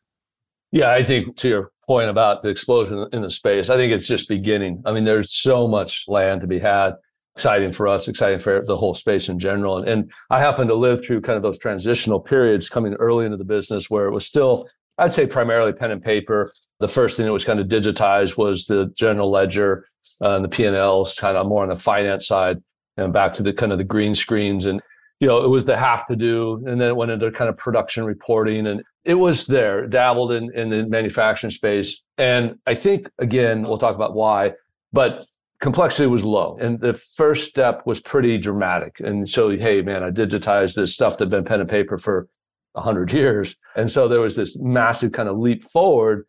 Yeah, 0.70 0.92
I 0.92 1.02
think 1.02 1.36
to 1.38 1.48
your 1.48 1.72
point 1.88 2.10
about 2.10 2.42
the 2.42 2.50
explosion 2.50 3.08
in 3.12 3.22
the 3.22 3.30
space, 3.30 3.70
I 3.70 3.76
think 3.76 3.92
it's 3.92 4.06
just 4.06 4.28
beginning. 4.28 4.82
I 4.84 4.92
mean, 4.92 5.04
there's 5.04 5.34
so 5.34 5.66
much 5.66 6.04
land 6.06 6.42
to 6.42 6.46
be 6.46 6.60
had. 6.60 6.94
Exciting 7.34 7.70
for 7.70 7.86
us, 7.86 8.08
exciting 8.08 8.40
for 8.40 8.64
the 8.64 8.74
whole 8.74 8.94
space 8.94 9.28
in 9.28 9.38
general. 9.38 9.78
And, 9.78 9.88
and 9.88 10.12
I 10.28 10.40
happen 10.40 10.66
to 10.68 10.74
live 10.74 11.04
through 11.04 11.20
kind 11.20 11.36
of 11.36 11.42
those 11.44 11.58
transitional 11.58 12.18
periods 12.18 12.68
coming 12.68 12.94
early 12.94 13.26
into 13.26 13.36
the 13.36 13.44
business 13.44 13.88
where 13.88 14.06
it 14.06 14.10
was 14.10 14.26
still, 14.26 14.68
I'd 14.98 15.12
say, 15.12 15.24
primarily 15.24 15.72
pen 15.72 15.92
and 15.92 16.02
paper. 16.02 16.50
The 16.80 16.88
first 16.88 17.16
thing 17.16 17.26
that 17.26 17.32
was 17.32 17.44
kind 17.44 17.60
of 17.60 17.68
digitized 17.68 18.36
was 18.36 18.66
the 18.66 18.92
general 18.96 19.30
ledger 19.30 19.86
uh, 20.20 20.34
and 20.34 20.44
the 20.44 20.48
P&Ls, 20.48 21.14
kind 21.14 21.36
of 21.36 21.46
more 21.46 21.62
on 21.62 21.68
the 21.68 21.76
finance 21.76 22.26
side, 22.26 22.60
and 22.96 23.12
back 23.12 23.34
to 23.34 23.44
the 23.44 23.52
kind 23.52 23.70
of 23.70 23.78
the 23.78 23.84
green 23.84 24.16
screens 24.16 24.66
and 24.66 24.82
you 25.20 25.26
know, 25.26 25.42
it 25.44 25.48
was 25.48 25.64
the 25.64 25.76
have 25.76 26.06
to 26.06 26.16
do, 26.16 26.62
and 26.66 26.80
then 26.80 26.88
it 26.88 26.96
went 26.96 27.10
into 27.10 27.30
kind 27.32 27.48
of 27.48 27.56
production 27.56 28.04
reporting, 28.04 28.66
and 28.66 28.82
it 29.04 29.14
was 29.14 29.46
there, 29.46 29.86
dabbled 29.86 30.32
in 30.32 30.52
in 30.54 30.70
the 30.70 30.86
manufacturing 30.86 31.50
space, 31.50 32.02
and 32.18 32.58
I 32.66 32.74
think 32.74 33.08
again 33.18 33.62
we'll 33.62 33.78
talk 33.78 33.96
about 33.96 34.14
why, 34.14 34.52
but 34.92 35.26
complexity 35.60 36.06
was 36.06 36.22
low, 36.22 36.56
and 36.60 36.80
the 36.80 36.94
first 36.94 37.48
step 37.48 37.82
was 37.84 38.00
pretty 38.00 38.38
dramatic, 38.38 39.00
and 39.00 39.28
so 39.28 39.50
hey 39.50 39.82
man, 39.82 40.04
I 40.04 40.10
digitized 40.10 40.76
this 40.76 40.94
stuff 40.94 41.18
that 41.18 41.24
had 41.24 41.30
been 41.30 41.44
pen 41.44 41.60
and 41.60 41.68
paper 41.68 41.98
for 41.98 42.28
hundred 42.76 43.12
years, 43.12 43.56
and 43.74 43.90
so 43.90 44.06
there 44.06 44.20
was 44.20 44.36
this 44.36 44.56
massive 44.56 45.10
kind 45.10 45.28
of 45.28 45.36
leap 45.36 45.64
forward, 45.64 46.26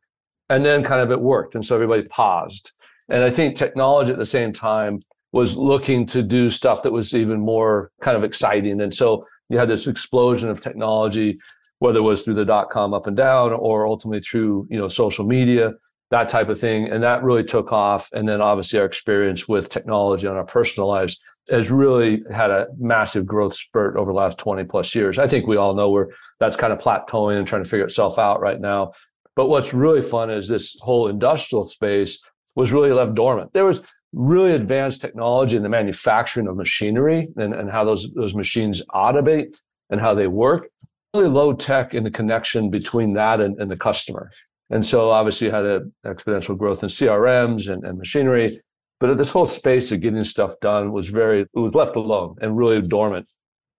and 0.49 0.65
then 0.65 0.83
kind 0.83 0.99
of 0.99 1.11
it 1.11 1.21
worked, 1.21 1.53
and 1.53 1.63
so 1.63 1.75
everybody 1.75 2.03
paused, 2.03 2.71
and 3.07 3.23
I 3.23 3.29
think 3.29 3.55
technology 3.55 4.11
at 4.11 4.17
the 4.17 4.25
same 4.25 4.51
time 4.51 4.99
was 5.31 5.55
looking 5.55 6.05
to 6.07 6.23
do 6.23 6.49
stuff 6.49 6.83
that 6.83 6.91
was 6.91 7.13
even 7.13 7.39
more 7.39 7.91
kind 8.01 8.17
of 8.17 8.23
exciting. 8.23 8.81
And 8.81 8.93
so 8.93 9.25
you 9.49 9.57
had 9.57 9.69
this 9.69 9.87
explosion 9.87 10.49
of 10.49 10.61
technology, 10.61 11.35
whether 11.79 11.99
it 11.99 12.03
was 12.03 12.21
through 12.21 12.35
the 12.35 12.45
dot 12.45 12.69
com 12.69 12.93
up 12.93 13.07
and 13.07 13.17
down 13.17 13.53
or 13.53 13.85
ultimately 13.85 14.21
through, 14.21 14.67
you 14.69 14.77
know, 14.77 14.87
social 14.87 15.25
media, 15.25 15.73
that 16.11 16.29
type 16.29 16.49
of 16.49 16.59
thing. 16.59 16.89
And 16.89 17.03
that 17.03 17.21
really 17.23 17.43
took 17.43 17.71
off. 17.71 18.09
And 18.13 18.27
then 18.27 18.41
obviously 18.41 18.79
our 18.79 18.85
experience 18.85 19.47
with 19.47 19.69
technology 19.69 20.25
on 20.25 20.35
our 20.35 20.45
personal 20.45 20.87
lives 20.87 21.19
has 21.49 21.69
really 21.69 22.23
had 22.33 22.49
a 22.49 22.67
massive 22.79 23.27
growth 23.27 23.55
spurt 23.55 23.95
over 23.95 24.11
the 24.11 24.17
last 24.17 24.39
20 24.39 24.63
plus 24.63 24.95
years. 24.95 25.19
I 25.19 25.27
think 25.27 25.45
we 25.45 25.57
all 25.57 25.75
know 25.75 25.91
where 25.91 26.09
that's 26.39 26.55
kind 26.55 26.73
of 26.73 26.79
plateauing 26.79 27.37
and 27.37 27.45
trying 27.45 27.63
to 27.63 27.69
figure 27.69 27.85
itself 27.85 28.17
out 28.17 28.41
right 28.41 28.59
now. 28.59 28.93
But 29.35 29.49
what's 29.49 29.73
really 29.73 30.01
fun 30.01 30.31
is 30.31 30.47
this 30.47 30.75
whole 30.81 31.07
industrial 31.07 31.67
space 31.67 32.19
was 32.55 32.71
really 32.71 32.91
left 32.91 33.15
dormant. 33.15 33.53
There 33.53 33.65
was 33.65 33.85
really 34.13 34.53
advanced 34.53 35.01
technology 35.01 35.55
in 35.55 35.63
the 35.63 35.69
manufacturing 35.69 36.47
of 36.47 36.55
machinery 36.55 37.27
and, 37.37 37.53
and 37.53 37.69
how 37.69 37.83
those, 37.83 38.11
those 38.13 38.35
machines 38.35 38.81
automate 38.93 39.61
and 39.89 40.01
how 40.01 40.13
they 40.13 40.27
work. 40.27 40.69
Really 41.13 41.29
low 41.29 41.53
tech 41.53 41.93
in 41.93 42.03
the 42.03 42.11
connection 42.11 42.69
between 42.69 43.13
that 43.13 43.39
and, 43.39 43.59
and 43.59 43.69
the 43.69 43.77
customer. 43.77 44.31
And 44.69 44.85
so 44.85 45.09
obviously 45.09 45.47
you 45.47 45.53
had 45.53 45.65
an 45.65 45.93
exponential 46.05 46.57
growth 46.57 46.83
in 46.83 46.89
CRMs 46.89 47.71
and, 47.71 47.83
and 47.83 47.97
machinery. 47.97 48.51
But 48.99 49.17
this 49.17 49.31
whole 49.31 49.45
space 49.45 49.91
of 49.91 50.01
getting 50.01 50.23
stuff 50.23 50.59
done 50.61 50.91
was 50.91 51.07
very, 51.07 51.41
it 51.41 51.49
was 51.53 51.73
left 51.73 51.95
alone 51.95 52.35
and 52.41 52.57
really 52.57 52.81
dormant 52.81 53.29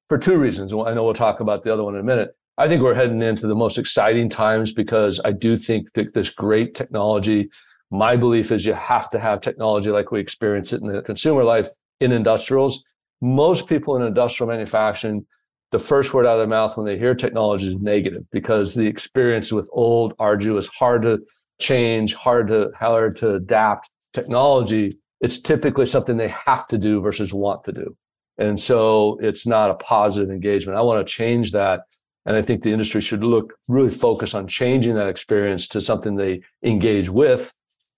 for 0.09 0.19
two 0.19 0.39
reasons. 0.39 0.73
I 0.73 0.95
know 0.95 1.05
we'll 1.05 1.15
talk 1.15 1.41
about 1.41 1.63
the 1.63 1.73
other 1.73 1.85
one 1.85 1.95
in 1.95 2.01
a 2.01 2.05
minute. 2.05 2.31
I 2.59 2.69
think 2.69 2.83
we're 2.83 2.95
heading 2.95 3.23
into 3.23 3.47
the 3.47 3.55
most 3.55 3.79
exciting 3.79 4.29
times 4.29 4.73
because 4.73 5.21
I 5.25 5.33
do 5.33 5.57
think 5.57 5.93
that 5.93 6.15
this 6.15 6.31
great 6.31 6.75
technology, 6.75 7.49
my 7.91 8.17
belief 8.17 8.53
is 8.53 8.65
you 8.65 8.75
have 8.75 9.11
to 9.11 9.19
have 9.19 9.41
technology 9.41 9.91
like 9.91 10.13
we 10.13 10.21
experience 10.21 10.73
it 10.73 10.81
in 10.81 10.89
the 10.89 11.03
consumer 11.03 11.45
life 11.45 11.69
in 12.01 12.13
industrials. 12.13 12.85
Most 13.21 13.67
people 13.67 13.97
in 13.97 14.03
industrial 14.03 14.49
manufacturing, 14.49 15.27
the 15.73 15.79
first 15.79 16.15
word 16.15 16.27
out 16.27 16.35
of 16.35 16.39
their 16.39 16.47
mouth 16.47 16.77
when 16.77 16.87
they 16.87 16.99
hear 16.99 17.15
technology 17.15 17.69
is 17.69 17.81
negative 17.81 18.25
because 18.31 18.75
the 18.75 18.87
experience 18.87 19.53
with 19.53 19.69
old, 19.73 20.15
arduous, 20.19 20.69
hard 20.69 21.03
to 21.03 21.19
change, 21.61 22.15
hard 22.15 22.49
to 22.49 22.71
hard 22.79 23.17
to 23.19 23.35
adapt 23.35 23.91
technology, 24.15 24.91
it's 25.21 25.39
typically 25.39 25.87
something 25.87 26.17
they 26.17 26.35
have 26.47 26.67
to 26.69 26.79
do 26.79 27.01
versus 27.01 27.35
want 27.35 27.65
to 27.65 27.73
do. 27.73 27.97
And 28.39 28.59
so 28.59 29.19
it's 29.21 29.47
not 29.47 29.71
a 29.71 29.75
positive 29.75 30.31
engagement. 30.31 30.79
I 30.79 30.83
want 30.83 31.07
to 31.07 31.13
change 31.13 31.53
that. 31.53 31.83
And 32.25 32.37
I 32.37 32.43
think 32.43 32.63
the 32.63 32.73
industry 32.73 33.01
should 33.01 33.25
look 33.25 33.53
really 33.69 33.91
focus 33.91 34.35
on 34.35 34.47
changing 34.47 34.95
that 34.95 35.09
experience 35.09 35.67
to 35.69 35.81
something 35.81 36.17
they 36.17 36.41
engage 36.63 37.09
with 37.09 37.53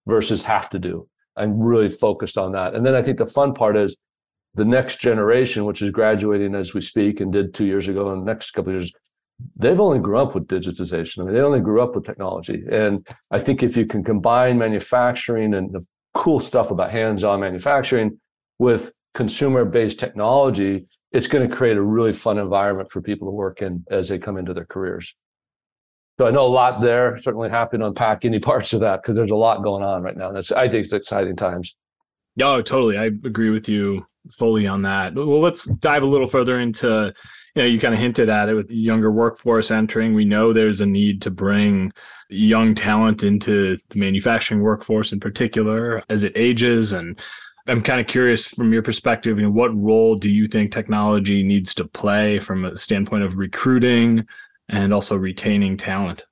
versus 0.06 0.42
have 0.44 0.68
to 0.70 0.78
do. 0.78 1.08
I'm 1.36 1.60
really 1.60 1.90
focused 1.90 2.36
on 2.36 2.52
that. 2.52 2.74
And 2.74 2.84
then 2.84 2.94
I 2.94 3.02
think 3.02 3.18
the 3.18 3.26
fun 3.26 3.54
part 3.54 3.76
is 3.76 3.96
the 4.54 4.64
next 4.64 5.00
generation, 5.00 5.64
which 5.64 5.80
is 5.80 5.90
graduating 5.90 6.54
as 6.54 6.74
we 6.74 6.80
speak 6.80 7.20
and 7.20 7.32
did 7.32 7.54
two 7.54 7.64
years 7.64 7.88
ago 7.88 8.10
and 8.10 8.22
the 8.22 8.26
next 8.26 8.50
couple 8.50 8.72
years, 8.72 8.92
they've 9.56 9.80
only 9.80 9.98
grew 9.98 10.18
up 10.18 10.34
with 10.34 10.46
digitization. 10.46 11.20
I 11.20 11.24
mean, 11.24 11.34
they 11.34 11.40
only 11.40 11.60
grew 11.60 11.80
up 11.80 11.94
with 11.94 12.04
technology. 12.04 12.64
And 12.70 13.06
I 13.30 13.38
think 13.38 13.62
if 13.62 13.76
you 13.76 13.86
can 13.86 14.04
combine 14.04 14.58
manufacturing 14.58 15.54
and 15.54 15.72
the 15.72 15.84
cool 16.14 16.38
stuff 16.38 16.70
about 16.70 16.90
hands-on 16.90 17.40
manufacturing 17.40 18.20
with 18.58 18.92
consumer-based 19.14 19.98
technology, 19.98 20.84
it's 21.12 21.26
going 21.26 21.48
to 21.48 21.54
create 21.54 21.76
a 21.76 21.82
really 21.82 22.12
fun 22.12 22.38
environment 22.38 22.90
for 22.90 23.00
people 23.00 23.28
to 23.28 23.32
work 23.32 23.62
in 23.62 23.84
as 23.90 24.08
they 24.08 24.18
come 24.18 24.36
into 24.36 24.52
their 24.52 24.66
careers. 24.66 25.14
So 26.18 26.26
I 26.26 26.30
know 26.30 26.44
a 26.44 26.48
lot 26.48 26.80
there. 26.80 27.16
Certainly 27.16 27.50
happy 27.50 27.78
to 27.78 27.86
unpack 27.86 28.24
any 28.24 28.38
parts 28.38 28.72
of 28.72 28.80
that 28.80 29.02
because 29.02 29.16
there's 29.16 29.30
a 29.30 29.36
lot 29.36 29.62
going 29.62 29.82
on 29.82 30.02
right 30.02 30.16
now. 30.16 30.30
That's 30.30 30.52
I 30.52 30.68
think 30.68 30.84
it's 30.84 30.92
exciting 30.92 31.36
times. 31.36 31.74
Yeah, 32.36 32.48
oh, 32.48 32.62
totally. 32.62 32.96
I 32.96 33.04
agree 33.04 33.50
with 33.50 33.68
you 33.68 34.06
fully 34.30 34.66
on 34.66 34.82
that. 34.82 35.14
Well, 35.14 35.40
let's 35.40 35.64
dive 35.66 36.02
a 36.02 36.06
little 36.06 36.26
further 36.26 36.60
into, 36.60 37.12
you 37.54 37.62
know, 37.62 37.68
you 37.68 37.78
kind 37.78 37.92
of 37.92 38.00
hinted 38.00 38.28
at 38.28 38.48
it 38.48 38.54
with 38.54 38.70
younger 38.70 39.10
workforce 39.10 39.70
entering. 39.70 40.14
We 40.14 40.24
know 40.24 40.52
there's 40.52 40.80
a 40.80 40.86
need 40.86 41.20
to 41.22 41.30
bring 41.30 41.92
young 42.28 42.74
talent 42.74 43.22
into 43.22 43.76
the 43.88 43.98
manufacturing 43.98 44.60
workforce 44.62 45.12
in 45.12 45.20
particular 45.20 46.02
as 46.08 46.24
it 46.24 46.32
ages. 46.36 46.92
And 46.92 47.20
I'm 47.66 47.82
kind 47.82 48.00
of 48.00 48.06
curious 48.06 48.46
from 48.46 48.72
your 48.72 48.82
perspective, 48.82 49.38
you 49.38 49.44
know, 49.44 49.50
what 49.50 49.76
role 49.76 50.14
do 50.14 50.30
you 50.30 50.48
think 50.48 50.72
technology 50.72 51.42
needs 51.42 51.74
to 51.74 51.84
play 51.84 52.38
from 52.38 52.64
a 52.64 52.76
standpoint 52.76 53.24
of 53.24 53.38
recruiting 53.38 54.26
and 54.72 54.92
also 54.92 55.16
retaining 55.16 55.76
talent? 55.76 56.24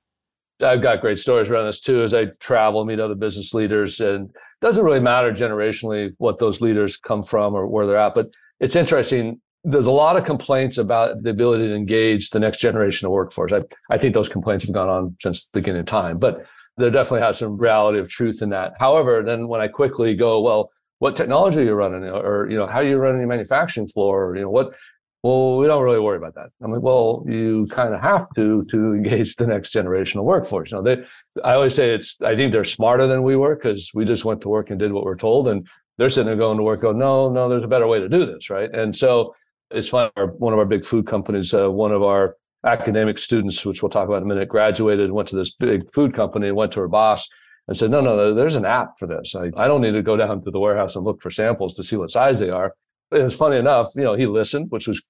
I've 0.61 0.81
got 0.81 1.01
great 1.01 1.17
stories 1.17 1.49
around 1.49 1.65
this 1.65 1.79
too 1.79 2.03
as 2.03 2.13
I 2.13 2.25
travel, 2.39 2.83
meet 2.85 2.99
other 2.99 3.15
business 3.15 3.53
leaders 3.53 3.99
and 3.99 4.29
it 4.29 4.65
doesn't 4.65 4.83
really 4.83 4.99
matter 4.99 5.31
generationally 5.31 6.13
what 6.17 6.39
those 6.39 6.61
leaders 6.61 6.97
come 6.97 7.23
from 7.23 7.55
or 7.55 7.65
where 7.65 7.87
they're 7.87 7.97
at. 7.97 8.13
But 8.13 8.33
it's 8.59 8.75
interesting. 8.75 9.41
There's 9.63 9.85
a 9.85 9.91
lot 9.91 10.17
of 10.17 10.25
complaints 10.25 10.77
about 10.77 11.23
the 11.23 11.29
ability 11.29 11.67
to 11.67 11.75
engage 11.75 12.29
the 12.29 12.39
next 12.39 12.59
generation 12.59 13.05
of 13.05 13.11
workforce. 13.11 13.53
I, 13.53 13.61
I 13.89 13.97
think 13.97 14.13
those 14.13 14.29
complaints 14.29 14.63
have 14.65 14.73
gone 14.73 14.89
on 14.89 15.15
since 15.21 15.45
the 15.45 15.59
beginning 15.59 15.81
of 15.81 15.85
time, 15.87 16.19
but 16.19 16.45
there 16.77 16.89
definitely 16.89 17.25
has 17.25 17.39
some 17.39 17.57
reality 17.57 17.99
of 17.99 18.09
truth 18.09 18.41
in 18.41 18.49
that. 18.49 18.73
However, 18.79 19.23
then 19.23 19.47
when 19.47 19.61
I 19.61 19.67
quickly 19.67 20.15
go, 20.15 20.41
well, 20.41 20.71
what 20.99 21.15
technology 21.15 21.57
you're 21.57 21.67
you 21.67 21.73
running, 21.73 22.03
or 22.03 22.49
you 22.49 22.57
know, 22.57 22.67
how 22.67 22.79
are 22.79 22.83
you 22.83 22.97
running 22.97 23.21
your 23.21 23.27
manufacturing 23.27 23.87
floor, 23.87 24.25
or, 24.25 24.35
you 24.35 24.43
know, 24.43 24.49
what 24.49 24.75
well, 25.23 25.57
we 25.57 25.67
don't 25.67 25.83
really 25.83 25.99
worry 25.99 26.17
about 26.17 26.33
that. 26.33 26.49
I'm 26.63 26.71
like, 26.71 26.81
well, 26.81 27.23
you 27.27 27.67
kind 27.69 27.93
of 27.93 28.01
have 28.01 28.27
to 28.35 28.63
to 28.71 28.93
engage 28.93 29.35
the 29.35 29.45
next 29.45 29.71
generation 29.71 30.19
of 30.19 30.25
workforce. 30.25 30.71
You 30.71 30.77
know, 30.77 30.83
they, 30.83 31.03
I 31.43 31.53
always 31.53 31.75
say 31.75 31.93
it's. 31.93 32.19
I 32.21 32.35
think 32.35 32.51
they're 32.51 32.63
smarter 32.63 33.05
than 33.05 33.21
we 33.21 33.35
were 33.35 33.55
because 33.55 33.91
we 33.93 34.03
just 34.03 34.25
went 34.25 34.41
to 34.41 34.49
work 34.49 34.71
and 34.71 34.79
did 34.79 34.91
what 34.91 35.03
we're 35.03 35.15
told, 35.15 35.47
and 35.47 35.67
they're 35.97 36.09
sitting 36.09 36.25
there 36.25 36.35
going 36.35 36.57
to 36.57 36.63
work, 36.63 36.81
go, 36.81 36.91
no, 36.91 37.29
no, 37.29 37.47
there's 37.49 37.63
a 37.63 37.67
better 37.67 37.87
way 37.87 37.99
to 37.99 38.09
do 38.09 38.25
this, 38.25 38.49
right? 38.49 38.73
And 38.73 38.95
so 38.95 39.35
it's 39.69 39.89
fun. 39.89 40.09
One 40.15 40.53
of 40.53 40.59
our 40.59 40.65
big 40.65 40.83
food 40.83 41.05
companies, 41.05 41.53
uh, 41.53 41.69
one 41.69 41.91
of 41.91 42.01
our 42.01 42.35
academic 42.65 43.19
students, 43.19 43.63
which 43.63 43.83
we'll 43.83 43.89
talk 43.91 44.07
about 44.07 44.17
in 44.17 44.23
a 44.23 44.33
minute, 44.33 44.49
graduated, 44.49 45.11
went 45.11 45.27
to 45.27 45.35
this 45.35 45.53
big 45.53 45.91
food 45.91 46.15
company, 46.15 46.47
and 46.47 46.55
went 46.55 46.71
to 46.71 46.79
her 46.79 46.87
boss 46.87 47.27
and 47.67 47.77
said, 47.77 47.91
no, 47.91 48.01
no, 48.01 48.33
there's 48.33 48.55
an 48.55 48.65
app 48.65 48.97
for 48.97 49.07
this. 49.07 49.35
I, 49.35 49.51
I 49.55 49.67
don't 49.67 49.81
need 49.81 49.91
to 49.91 50.01
go 50.01 50.17
down 50.17 50.43
to 50.43 50.49
the 50.49 50.59
warehouse 50.59 50.95
and 50.95 51.05
look 51.05 51.21
for 51.21 51.29
samples 51.29 51.75
to 51.75 51.83
see 51.83 51.95
what 51.95 52.09
size 52.09 52.39
they 52.39 52.49
are 52.49 52.73
it 53.11 53.23
was 53.23 53.35
funny 53.35 53.57
enough, 53.57 53.89
you 53.95 54.03
know, 54.03 54.15
he 54.15 54.25
listened, 54.25 54.67
which 54.69 54.87
was 54.87 55.01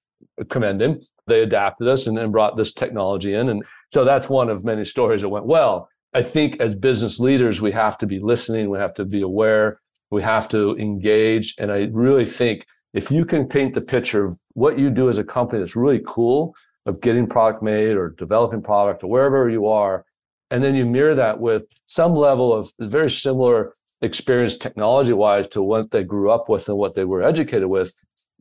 commend 0.48 0.82
him. 0.82 1.00
They 1.26 1.42
adapted 1.42 1.88
us 1.88 2.06
and, 2.06 2.18
and 2.18 2.32
brought 2.32 2.56
this 2.56 2.72
technology 2.72 3.34
in. 3.34 3.48
And 3.48 3.62
so 3.92 4.04
that's 4.04 4.28
one 4.28 4.48
of 4.48 4.64
many 4.64 4.84
stories 4.84 5.20
that 5.22 5.28
went 5.28 5.46
well. 5.46 5.88
I 6.14 6.22
think 6.22 6.60
as 6.60 6.74
business 6.74 7.18
leaders, 7.18 7.60
we 7.60 7.72
have 7.72 7.96
to 7.98 8.06
be 8.06 8.18
listening, 8.18 8.68
we 8.68 8.78
have 8.78 8.94
to 8.94 9.04
be 9.04 9.22
aware, 9.22 9.80
we 10.10 10.22
have 10.22 10.48
to 10.50 10.76
engage. 10.76 11.54
And 11.58 11.72
I 11.72 11.88
really 11.92 12.26
think 12.26 12.66
if 12.92 13.10
you 13.10 13.24
can 13.24 13.48
paint 13.48 13.74
the 13.74 13.80
picture 13.80 14.26
of 14.26 14.38
what 14.52 14.78
you 14.78 14.90
do 14.90 15.08
as 15.08 15.18
a 15.18 15.24
company 15.24 15.60
that's 15.60 15.76
really 15.76 16.02
cool 16.06 16.54
of 16.84 17.00
getting 17.00 17.26
product 17.26 17.62
made 17.62 17.96
or 17.96 18.10
developing 18.10 18.60
product 18.60 19.04
or 19.04 19.10
wherever 19.10 19.48
you 19.48 19.66
are, 19.66 20.04
and 20.50 20.62
then 20.62 20.74
you 20.74 20.84
mirror 20.84 21.14
that 21.14 21.40
with 21.40 21.64
some 21.86 22.14
level 22.14 22.52
of 22.52 22.70
very 22.78 23.08
similar 23.08 23.72
experience 24.02 24.56
technology 24.56 25.14
wise 25.14 25.48
to 25.48 25.62
what 25.62 25.90
they 25.92 26.02
grew 26.02 26.30
up 26.30 26.48
with 26.48 26.68
and 26.68 26.76
what 26.76 26.94
they 26.94 27.04
were 27.04 27.22
educated 27.22 27.68
with, 27.68 27.94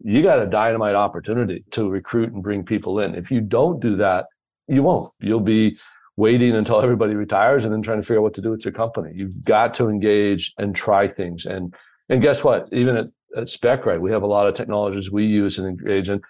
you 0.04 0.22
got 0.24 0.42
a 0.42 0.46
dynamite 0.46 0.96
opportunity 0.96 1.64
to 1.72 1.90
recruit 1.90 2.34
and 2.34 2.44
bring 2.44 2.64
people 2.64 3.00
in. 3.00 3.16
If 3.16 3.32
you 3.32 3.42
don't 3.42 3.80
do 3.80 3.96
that, 3.98 4.26
you 4.68 4.84
won't. 4.84 5.12
You'll 5.20 5.40
be 5.40 5.78
waiting 6.18 6.56
until 6.56 6.82
everybody 6.84 7.16
retires 7.16 7.66
and 7.66 7.74
then 7.74 7.82
trying 7.82 8.00
to 8.00 8.04
figure 8.06 8.20
out 8.20 8.24
what 8.24 8.34
to 8.36 8.42
do 8.42 8.52
with 8.52 8.66
your 8.66 8.74
company. 8.74 9.12
You've 9.16 9.44
got 9.44 9.74
to 9.76 9.90
engage 9.90 10.54
and 10.58 10.76
try 10.76 11.08
things. 11.08 11.46
And 11.46 11.74
and 12.10 12.22
guess 12.22 12.44
what? 12.44 12.68
Even 12.74 12.98
at, 12.98 13.06
at 13.38 13.46
Specright, 13.46 14.02
we 14.02 14.12
have 14.12 14.24
a 14.24 14.28
lot 14.28 14.48
of 14.48 14.54
technologies 14.54 15.10
we 15.10 15.26
use 15.26 15.58
and 15.58 15.68
engage 15.68 16.10
in. 16.10 16.22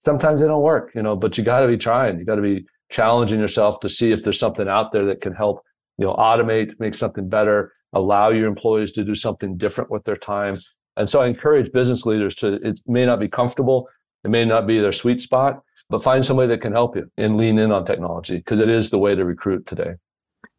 Sometimes 0.00 0.40
they 0.40 0.46
don't 0.48 0.62
work, 0.62 0.90
you 0.94 1.02
know, 1.02 1.14
but 1.14 1.38
you 1.38 1.44
got 1.44 1.60
to 1.60 1.68
be 1.68 1.76
trying. 1.76 2.18
You 2.18 2.24
got 2.24 2.36
to 2.36 2.42
be 2.42 2.64
challenging 2.90 3.38
yourself 3.38 3.78
to 3.80 3.88
see 3.88 4.10
if 4.10 4.24
there's 4.24 4.38
something 4.38 4.68
out 4.68 4.90
there 4.92 5.04
that 5.04 5.20
can 5.20 5.34
help 5.34 5.62
you 5.98 6.06
know 6.06 6.14
automate 6.14 6.72
make 6.80 6.94
something 6.94 7.28
better 7.28 7.72
allow 7.92 8.30
your 8.30 8.48
employees 8.48 8.90
to 8.92 9.04
do 9.04 9.14
something 9.14 9.56
different 9.56 9.90
with 9.90 10.04
their 10.04 10.16
time 10.16 10.56
and 11.00 11.10
so 11.10 11.20
i 11.20 11.26
encourage 11.26 11.72
business 11.72 12.06
leaders 12.06 12.34
to 12.34 12.54
it 12.66 12.80
may 12.86 13.04
not 13.04 13.18
be 13.18 13.28
comfortable 13.28 13.88
it 14.24 14.30
may 14.30 14.44
not 14.44 14.66
be 14.66 14.78
their 14.78 14.92
sweet 14.92 15.20
spot 15.20 15.62
but 15.88 16.02
find 16.02 16.24
somebody 16.24 16.48
that 16.48 16.60
can 16.60 16.72
help 16.72 16.94
you 16.94 17.10
and 17.16 17.36
lean 17.36 17.58
in 17.58 17.72
on 17.72 17.84
technology 17.84 18.36
because 18.36 18.60
it 18.60 18.68
is 18.68 18.90
the 18.90 18.98
way 18.98 19.14
to 19.14 19.24
recruit 19.24 19.66
today. 19.66 19.94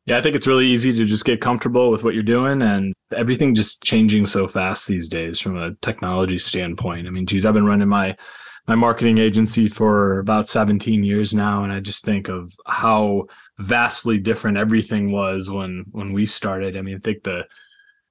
Yeah 0.06 0.17
i 0.17 0.21
think 0.21 0.36
it's 0.36 0.47
really 0.47 0.67
easy 0.67 0.91
to 0.93 1.06
just 1.06 1.25
get 1.25 1.41
comfortable 1.41 1.91
with 1.91 2.04
what 2.04 2.13
you're 2.13 2.23
doing 2.23 2.62
and 2.62 2.93
everything 3.15 3.54
just 3.54 3.84
changing 3.84 4.25
so 4.25 4.47
fast 4.47 4.88
these 4.88 5.08
days 5.08 5.39
from 5.39 5.58
a 5.58 5.75
technology 5.82 6.39
standpoint. 6.39 7.08
I 7.08 7.12
mean 7.12 7.25
geez 7.25 7.45
i've 7.45 7.54
been 7.54 7.65
running 7.65 7.89
my 7.89 8.17
my 8.67 8.75
marketing 8.75 9.17
agency 9.17 9.67
for 9.67 10.19
about 10.19 10.47
17 10.47 11.04
years 11.04 11.34
now 11.34 11.63
and 11.63 11.71
i 11.73 11.80
just 11.80 12.04
think 12.06 12.30
of 12.30 12.54
how 12.65 13.25
vastly 13.60 14.17
different 14.17 14.58
everything 14.58 15.12
was 15.12 15.49
when 15.51 15.86
when 15.91 16.13
we 16.13 16.25
started. 16.25 16.75
I 16.75 16.82
mean 16.82 16.95
i 16.95 16.99
think 16.99 17.23
the 17.23 17.45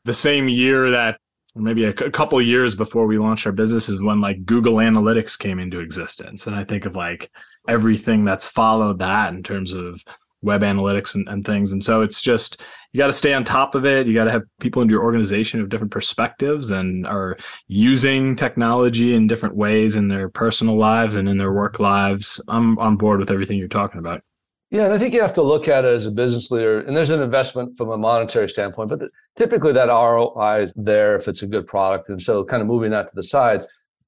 the 0.05 0.15
same 0.15 0.49
year 0.49 0.91
that 0.91 1.21
maybe 1.57 1.85
a, 1.85 1.93
couple 1.93 2.41
years 2.41 2.75
before 2.75 3.07
we 3.07 3.19
launched 3.19 3.47
our 3.47 3.53
business 3.53 3.89
is 3.89 4.01
when 4.03 4.21
like 4.21 4.45
google 4.45 4.77
analytics 4.77 5.39
came 5.39 5.59
into 5.59 5.81
existence 5.81 6.47
and 6.47 6.55
i 6.55 6.65
think 6.65 6.87
of 6.87 6.95
like 6.95 7.31
everything 7.69 8.25
that's 8.25 8.49
followed 8.49 8.99
that 8.99 9.33
in 9.33 9.43
terms 9.43 9.75
of 9.75 10.03
web 10.43 10.63
analytics 10.63 11.15
and, 11.15 11.29
and 11.29 11.45
things. 11.45 11.73
And 11.73 11.83
so 11.83 12.03
it's 12.03 12.23
just 12.23 12.63
you 12.93 12.99
got 12.99 13.09
to 13.09 13.13
stay 13.13 13.33
on 13.33 13.45
top 13.45 13.75
of 13.75 13.85
it. 13.85 14.07
You 14.07 14.15
got 14.15 14.25
to 14.25 14.31
have 14.31 14.43
people 14.59 14.83
in 14.83 14.89
your 14.89 15.03
organization 15.03 15.61
of 15.61 15.69
different 15.69 15.93
perspectives 15.93 16.71
and 16.71 17.07
are 17.07 17.37
using 17.69 18.37
technology 18.37 19.15
in 19.15 19.27
different 19.27 19.55
ways 19.55 19.97
in 19.97 20.09
their 20.09 20.29
personal 20.29 20.77
lives 20.77 21.17
and 21.17 21.29
in 21.29 21.39
their 21.39 21.53
work 21.53 21.79
lives. 21.79 22.41
I'm 22.49 22.79
on 22.79 22.97
board 22.97 23.21
with 23.21 23.31
everything 23.31 23.59
you're 23.59 23.69
talking 23.69 23.99
about. 23.99 24.23
Yeah, 24.71 24.85
and 24.85 24.95
I 24.95 24.99
think 24.99 25.15
you 25.15 25.21
have 25.21 25.35
to 25.35 25.43
look 25.43 25.67
at 25.67 25.85
it 25.85 25.93
as 25.93 26.07
a 26.07 26.13
business 26.13 26.51
leader, 26.53 26.81
and 26.81 26.97
there's 26.97 27.11
an 27.11 27.21
investment 27.21 27.77
from 27.77 27.91
a 27.91 27.99
monetary 27.99 28.49
standpoint, 28.49 28.89
but 28.91 29.03
typically 29.37 29.73
that 29.73 29.89
ROI 29.89 30.65
is 30.65 30.73
there 30.77 31.17
if 31.17 31.27
it's 31.27 31.43
a 31.43 31.49
good 31.49 31.67
product. 31.67 32.09
And 32.09 32.23
so 32.23 32.45
kind 32.45 32.63
of 32.63 32.69
moving 32.69 32.93
that 32.93 33.09
to 33.09 33.15
the 33.17 33.25
side, 33.25 33.65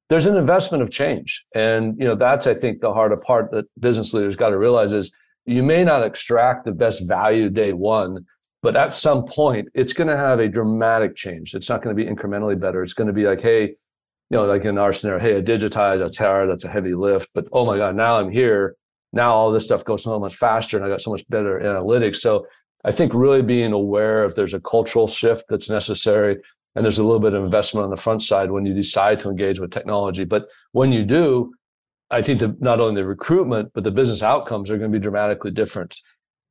there's 0.09 0.27
an 0.27 0.37
investment 0.37 0.83
of 0.83 0.91
change. 0.91 1.45
And 1.55 1.99
you 1.99 2.05
know, 2.05 2.15
that's 2.15 2.47
I 2.47 2.55
think 2.55 2.81
the 2.81 2.93
harder 2.93 3.17
part 3.17 3.51
that 3.51 3.65
business 3.81 4.15
leaders 4.15 4.37
got 4.37 4.51
to 4.51 4.59
realize 4.59 4.93
is 4.93 5.13
you 5.47 5.65
may 5.65 5.83
not 5.83 6.05
extract 6.05 6.65
the 6.65 6.73
best 6.73 7.09
value 7.09 7.51
day 7.51 7.73
one, 7.73 8.25
but 8.63 8.77
at 8.77 8.93
some 8.93 9.25
point 9.25 9.69
it's 9.75 9.93
going 9.93 10.09
to 10.09 10.17
have 10.17 10.39
a 10.39 10.49
dramatic 10.49 11.17
change. 11.17 11.55
It's 11.55 11.69
not 11.69 11.83
going 11.83 11.97
to 11.97 12.05
be 12.05 12.09
incrementally 12.09 12.61
better. 12.61 12.85
It's 12.85 12.95
going 12.95 13.09
to 13.09 13.13
be 13.13 13.27
like, 13.27 13.41
hey, 13.41 13.63
you 13.63 14.39
know, 14.39 14.45
like 14.45 14.65
in 14.65 14.79
our 14.79 14.93
scenario, 14.93 15.21
hey, 15.21 15.37
I 15.39 15.41
digitized, 15.41 15.99
that's 15.99 16.19
tower, 16.19 16.47
that's 16.47 16.65
a 16.65 16.69
heavy 16.69 16.95
lift, 16.95 17.31
but 17.35 17.47
oh 17.53 17.67
my 17.67 17.77
God, 17.77 17.97
now 17.97 18.19
I'm 18.19 18.31
here. 18.31 18.77
Now 19.13 19.33
all 19.33 19.51
this 19.51 19.65
stuff 19.65 19.85
goes 19.85 20.05
so 20.05 20.19
much 20.19 20.37
faster 20.37 20.77
and 20.77 20.87
I 20.87 20.89
got 20.89 21.01
so 21.01 21.11
much 21.11 21.29
better 21.29 21.61
analytics. 21.61 22.17
So 22.17 22.47
I 22.85 22.91
think 22.91 23.15
really 23.15 23.43
being 23.43 23.73
aware 23.73 24.25
if 24.25 24.35
there's 24.35 24.55
a 24.55 24.61
cultural 24.61 25.07
shift 25.07 25.45
that's 25.49 25.71
necessary, 25.71 26.39
and 26.75 26.85
there's 26.85 26.99
a 26.99 27.05
little 27.05 27.21
bit 27.21 27.35
of 27.35 27.45
investment 27.45 27.85
on 27.85 27.91
the 27.91 27.97
front 27.97 28.23
side 28.23 28.51
when 28.51 28.65
you 28.65 28.75
decide 28.75 29.19
to 29.21 29.29
engage 29.29 29.61
with 29.61 29.71
technology. 29.71 30.25
But 30.25 30.49
when 30.73 30.93
you 30.93 31.05
do, 31.05 31.53
I 32.11 32.23
think 32.23 32.41
that 32.41 32.61
not 32.61 32.81
only 32.81 33.01
the 33.01 33.07
recruitment, 33.07 33.73
but 33.75 33.85
the 33.85 33.91
business 33.91 34.23
outcomes 34.23 34.71
are 34.71 34.79
going 34.79 34.91
to 34.91 34.99
be 34.99 35.03
dramatically 35.03 35.51
different. 35.51 35.97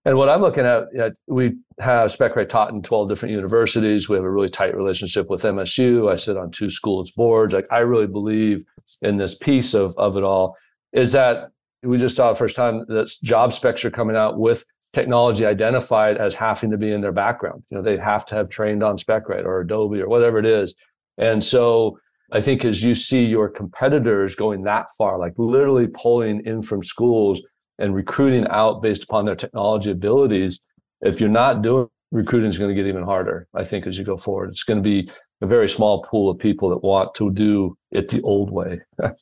And 0.05 0.17
what 0.17 0.29
I'm 0.29 0.41
looking 0.41 0.65
at, 0.65 0.85
we 1.27 1.57
have 1.79 2.11
Specright 2.11 2.49
taught 2.49 2.71
in 2.71 2.81
12 2.81 3.09
different 3.09 3.33
universities. 3.33 4.09
We 4.09 4.15
have 4.15 4.25
a 4.25 4.31
really 4.31 4.49
tight 4.49 4.75
relationship 4.75 5.29
with 5.29 5.43
MSU. 5.43 6.11
I 6.11 6.15
sit 6.15 6.37
on 6.37 6.49
two 6.49 6.69
schools 6.69 7.11
boards. 7.11 7.53
Like 7.53 7.67
I 7.71 7.79
really 7.79 8.07
believe 8.07 8.63
in 9.03 9.17
this 9.17 9.35
piece 9.35 9.75
of, 9.75 9.95
of 9.97 10.17
it 10.17 10.23
all 10.23 10.57
is 10.91 11.11
that 11.11 11.51
we 11.83 11.97
just 11.97 12.15
saw 12.15 12.29
the 12.29 12.37
first 12.37 12.55
time 12.55 12.85
that 12.87 13.11
job 13.23 13.53
specs 13.53 13.83
are 13.85 13.91
coming 13.91 14.15
out 14.15 14.39
with 14.39 14.63
technology 14.93 15.45
identified 15.45 16.17
as 16.17 16.33
having 16.33 16.71
to 16.71 16.77
be 16.77 16.91
in 16.91 17.01
their 17.01 17.11
background. 17.11 17.63
You 17.69 17.77
know, 17.77 17.83
they 17.83 17.97
have 17.97 18.25
to 18.27 18.35
have 18.35 18.49
trained 18.49 18.83
on 18.83 18.97
Specright 18.97 19.45
or 19.45 19.61
Adobe 19.61 20.01
or 20.01 20.09
whatever 20.09 20.37
it 20.37 20.45
is. 20.45 20.75
And 21.17 21.43
so 21.43 21.97
I 22.31 22.41
think 22.41 22.65
as 22.65 22.83
you 22.83 22.93
see 22.93 23.23
your 23.23 23.49
competitors 23.49 24.35
going 24.35 24.63
that 24.63 24.87
far, 24.97 25.17
like 25.17 25.33
literally 25.37 25.87
pulling 25.87 26.45
in 26.45 26.61
from 26.61 26.83
schools 26.83 27.41
and 27.79 27.95
recruiting 27.95 28.47
out 28.49 28.81
based 28.81 29.03
upon 29.03 29.25
their 29.25 29.35
technology 29.35 29.91
abilities, 29.91 30.59
if 31.01 31.19
you're 31.19 31.29
not 31.29 31.61
doing 31.61 31.87
recruiting 32.11 32.49
is 32.49 32.57
going 32.57 32.69
to 32.69 32.75
get 32.75 32.87
even 32.87 33.03
harder, 33.03 33.47
I 33.53 33.63
think, 33.63 33.87
as 33.87 33.97
you 33.97 34.03
go 34.03 34.17
forward. 34.17 34.49
It's 34.49 34.63
going 34.63 34.81
to 34.81 34.83
be 34.83 35.09
a 35.41 35.47
very 35.47 35.69
small 35.69 36.03
pool 36.03 36.29
of 36.29 36.37
people 36.37 36.69
that 36.69 36.83
want 36.83 37.15
to 37.15 37.31
do 37.31 37.77
it 37.91 38.09
the 38.09 38.21
old 38.21 38.51
way. 38.51 38.81
you 39.01 39.13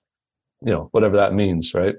know, 0.62 0.90
whatever 0.92 1.16
that 1.18 1.34
means, 1.34 1.74
right? 1.74 1.96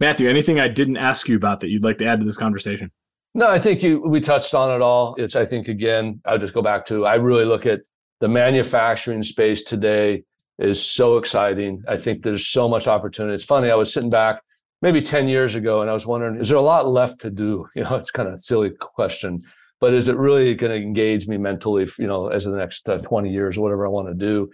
Matthew, 0.00 0.30
anything 0.30 0.58
I 0.58 0.68
didn't 0.68 0.96
ask 0.96 1.28
you 1.28 1.36
about 1.36 1.60
that 1.60 1.68
you'd 1.68 1.84
like 1.84 1.98
to 1.98 2.06
add 2.06 2.20
to 2.20 2.26
this 2.26 2.38
conversation? 2.38 2.90
No, 3.34 3.48
I 3.48 3.58
think 3.58 3.82
you 3.82 4.00
we 4.00 4.20
touched 4.20 4.54
on 4.54 4.74
it 4.74 4.82
all. 4.82 5.14
It's 5.16 5.36
I 5.36 5.46
think 5.46 5.68
again, 5.68 6.20
I'll 6.24 6.38
just 6.38 6.54
go 6.54 6.62
back 6.62 6.86
to 6.86 7.06
I 7.06 7.14
really 7.14 7.44
look 7.44 7.66
at 7.66 7.80
the 8.20 8.28
manufacturing 8.28 9.22
space 9.22 9.62
today 9.62 10.24
is 10.58 10.82
so 10.82 11.16
exciting. 11.16 11.82
I 11.86 11.96
think 11.96 12.22
there's 12.22 12.46
so 12.46 12.68
much 12.68 12.88
opportunity. 12.88 13.34
It's 13.34 13.44
funny, 13.44 13.70
I 13.70 13.74
was 13.76 13.92
sitting 13.92 14.10
back 14.10 14.42
maybe 14.82 15.00
10 15.00 15.28
years 15.28 15.54
ago 15.54 15.80
and 15.80 15.90
I 15.90 15.92
was 15.92 16.06
wondering, 16.06 16.40
is 16.40 16.48
there 16.48 16.58
a 16.58 16.62
lot 16.62 16.88
left 16.88 17.20
to 17.22 17.30
do? 17.30 17.66
You 17.74 17.84
know, 17.84 17.96
it's 17.96 18.10
kind 18.10 18.28
of 18.28 18.34
a 18.34 18.38
silly 18.38 18.70
question, 18.70 19.38
but 19.80 19.94
is 19.94 20.08
it 20.08 20.16
really 20.16 20.54
going 20.54 20.72
to 20.72 20.86
engage 20.86 21.28
me 21.28 21.38
mentally, 21.38 21.88
you 21.98 22.06
know, 22.06 22.28
as 22.28 22.44
the 22.44 22.50
next 22.50 22.88
uh, 22.88 22.98
20 22.98 23.30
years 23.30 23.56
or 23.56 23.62
whatever 23.62 23.86
I 23.86 23.90
want 23.90 24.08
to 24.08 24.14
do? 24.14 24.50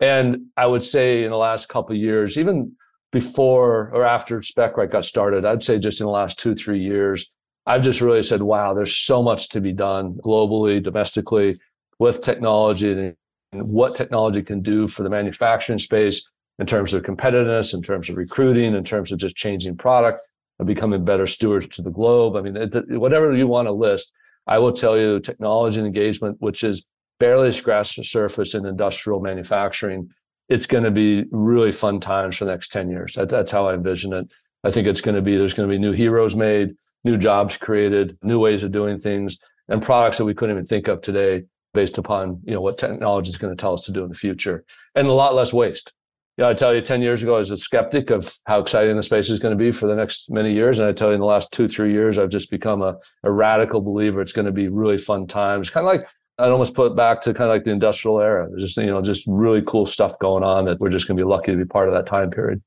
And 0.00 0.46
I 0.56 0.66
would 0.66 0.82
say 0.82 1.24
in 1.24 1.30
the 1.30 1.36
last 1.36 1.68
couple 1.68 1.94
years, 1.94 2.38
even 2.38 2.74
before 3.12 3.90
or 3.92 4.04
after 4.04 4.40
Specright 4.40 4.90
got 4.90 5.04
started, 5.04 5.44
I'd 5.44 5.62
say 5.62 5.78
just 5.78 6.00
in 6.00 6.06
the 6.06 6.12
last 6.12 6.38
two, 6.38 6.54
three 6.54 6.80
years, 6.80 7.28
I've 7.66 7.82
just 7.82 8.00
really 8.00 8.22
said, 8.22 8.42
wow, 8.42 8.74
there's 8.74 8.96
so 8.96 9.22
much 9.22 9.48
to 9.50 9.60
be 9.60 9.72
done 9.72 10.14
globally, 10.14 10.82
domestically 10.82 11.56
with 11.98 12.22
technology 12.22 12.92
and 12.92 13.14
what 13.52 13.94
technology 13.94 14.42
can 14.42 14.62
do 14.62 14.88
for 14.88 15.02
the 15.02 15.10
manufacturing 15.10 15.78
space 15.78 16.28
in 16.58 16.66
terms 16.66 16.94
of 16.94 17.02
competitiveness, 17.02 17.74
in 17.74 17.82
terms 17.82 18.08
of 18.08 18.16
recruiting, 18.16 18.74
in 18.74 18.84
terms 18.84 19.12
of 19.12 19.18
just 19.18 19.36
changing 19.36 19.76
product 19.76 20.22
and 20.58 20.66
becoming 20.66 21.04
better 21.04 21.26
stewards 21.26 21.68
to 21.68 21.82
the 21.82 21.90
globe. 21.90 22.36
I 22.36 22.42
mean, 22.42 22.54
whatever 22.98 23.34
you 23.34 23.46
want 23.46 23.66
to 23.66 23.72
list, 23.72 24.12
I 24.46 24.58
will 24.58 24.72
tell 24.72 24.96
you 24.96 25.20
technology 25.20 25.78
and 25.78 25.86
engagement, 25.86 26.36
which 26.40 26.64
is 26.64 26.84
barely 27.18 27.52
scratched 27.52 27.96
the 27.96 28.04
surface 28.04 28.54
in 28.54 28.66
industrial 28.66 29.20
manufacturing. 29.20 30.10
It's 30.50 30.66
going 30.66 30.84
to 30.84 30.90
be 30.90 31.24
really 31.30 31.72
fun 31.72 32.00
times 32.00 32.36
for 32.36 32.44
the 32.44 32.50
next 32.50 32.72
10 32.72 32.90
years. 32.90 33.14
That, 33.14 33.30
that's 33.30 33.50
how 33.50 33.68
I 33.68 33.74
envision 33.74 34.12
it. 34.12 34.30
I 34.62 34.70
think 34.70 34.86
it's 34.86 35.00
going 35.00 35.14
to 35.14 35.22
be, 35.22 35.36
there's 35.36 35.54
going 35.54 35.68
to 35.68 35.72
be 35.74 35.78
new 35.78 35.92
heroes 35.92 36.36
made, 36.36 36.74
new 37.04 37.16
jobs 37.16 37.56
created, 37.56 38.18
new 38.22 38.38
ways 38.38 38.62
of 38.62 38.72
doing 38.72 38.98
things, 38.98 39.38
and 39.68 39.82
products 39.82 40.18
that 40.18 40.24
we 40.24 40.34
couldn't 40.34 40.56
even 40.56 40.66
think 40.66 40.88
of 40.88 41.00
today 41.00 41.44
based 41.72 41.98
upon 41.98 42.40
you 42.44 42.54
know 42.54 42.60
what 42.60 42.78
technology 42.78 43.28
is 43.28 43.38
going 43.38 43.56
to 43.56 43.60
tell 43.60 43.74
us 43.74 43.84
to 43.84 43.92
do 43.92 44.02
in 44.02 44.08
the 44.08 44.14
future, 44.14 44.64
and 44.94 45.06
a 45.06 45.12
lot 45.12 45.34
less 45.34 45.52
waste. 45.52 45.92
You 46.36 46.44
know, 46.44 46.50
I 46.50 46.54
tell 46.54 46.74
you, 46.74 46.80
ten 46.80 47.02
years 47.02 47.22
ago, 47.22 47.36
I 47.36 47.38
was 47.38 47.50
a 47.50 47.56
skeptic 47.56 48.10
of 48.10 48.32
how 48.46 48.60
exciting 48.60 48.96
the 48.96 49.02
space 49.02 49.30
is 49.30 49.38
going 49.38 49.56
to 49.56 49.62
be 49.62 49.70
for 49.70 49.86
the 49.86 49.94
next 49.94 50.30
many 50.30 50.52
years, 50.52 50.78
and 50.78 50.88
I 50.88 50.92
tell 50.92 51.08
you, 51.08 51.14
in 51.14 51.20
the 51.20 51.26
last 51.26 51.52
two, 51.52 51.68
three 51.68 51.92
years, 51.92 52.18
I've 52.18 52.28
just 52.28 52.50
become 52.50 52.82
a, 52.82 52.98
a 53.22 53.30
radical 53.30 53.80
believer. 53.80 54.20
It's 54.20 54.32
going 54.32 54.46
to 54.46 54.52
be 54.52 54.68
really 54.68 54.98
fun 54.98 55.26
times, 55.26 55.70
kind 55.70 55.86
of 55.86 55.92
like 55.92 56.08
I'd 56.40 56.50
almost 56.50 56.74
put 56.74 56.92
it 56.92 56.96
back 56.96 57.20
to 57.22 57.34
kind 57.34 57.50
of 57.50 57.54
like 57.54 57.64
the 57.64 57.70
industrial 57.70 58.20
era. 58.20 58.48
There's 58.48 58.62
just 58.62 58.76
you 58.76 58.86
know 58.86 59.02
just 59.02 59.24
really 59.26 59.62
cool 59.66 59.86
stuff 59.86 60.18
going 60.18 60.42
on 60.42 60.64
that 60.64 60.80
we're 60.80 60.90
just 60.90 61.06
going 61.06 61.16
to 61.16 61.22
be 61.22 61.28
lucky 61.28 61.52
to 61.52 61.58
be 61.58 61.64
part 61.64 61.88
of 61.88 61.94
that 61.94 62.06
time 62.06 62.30
period. 62.30 62.62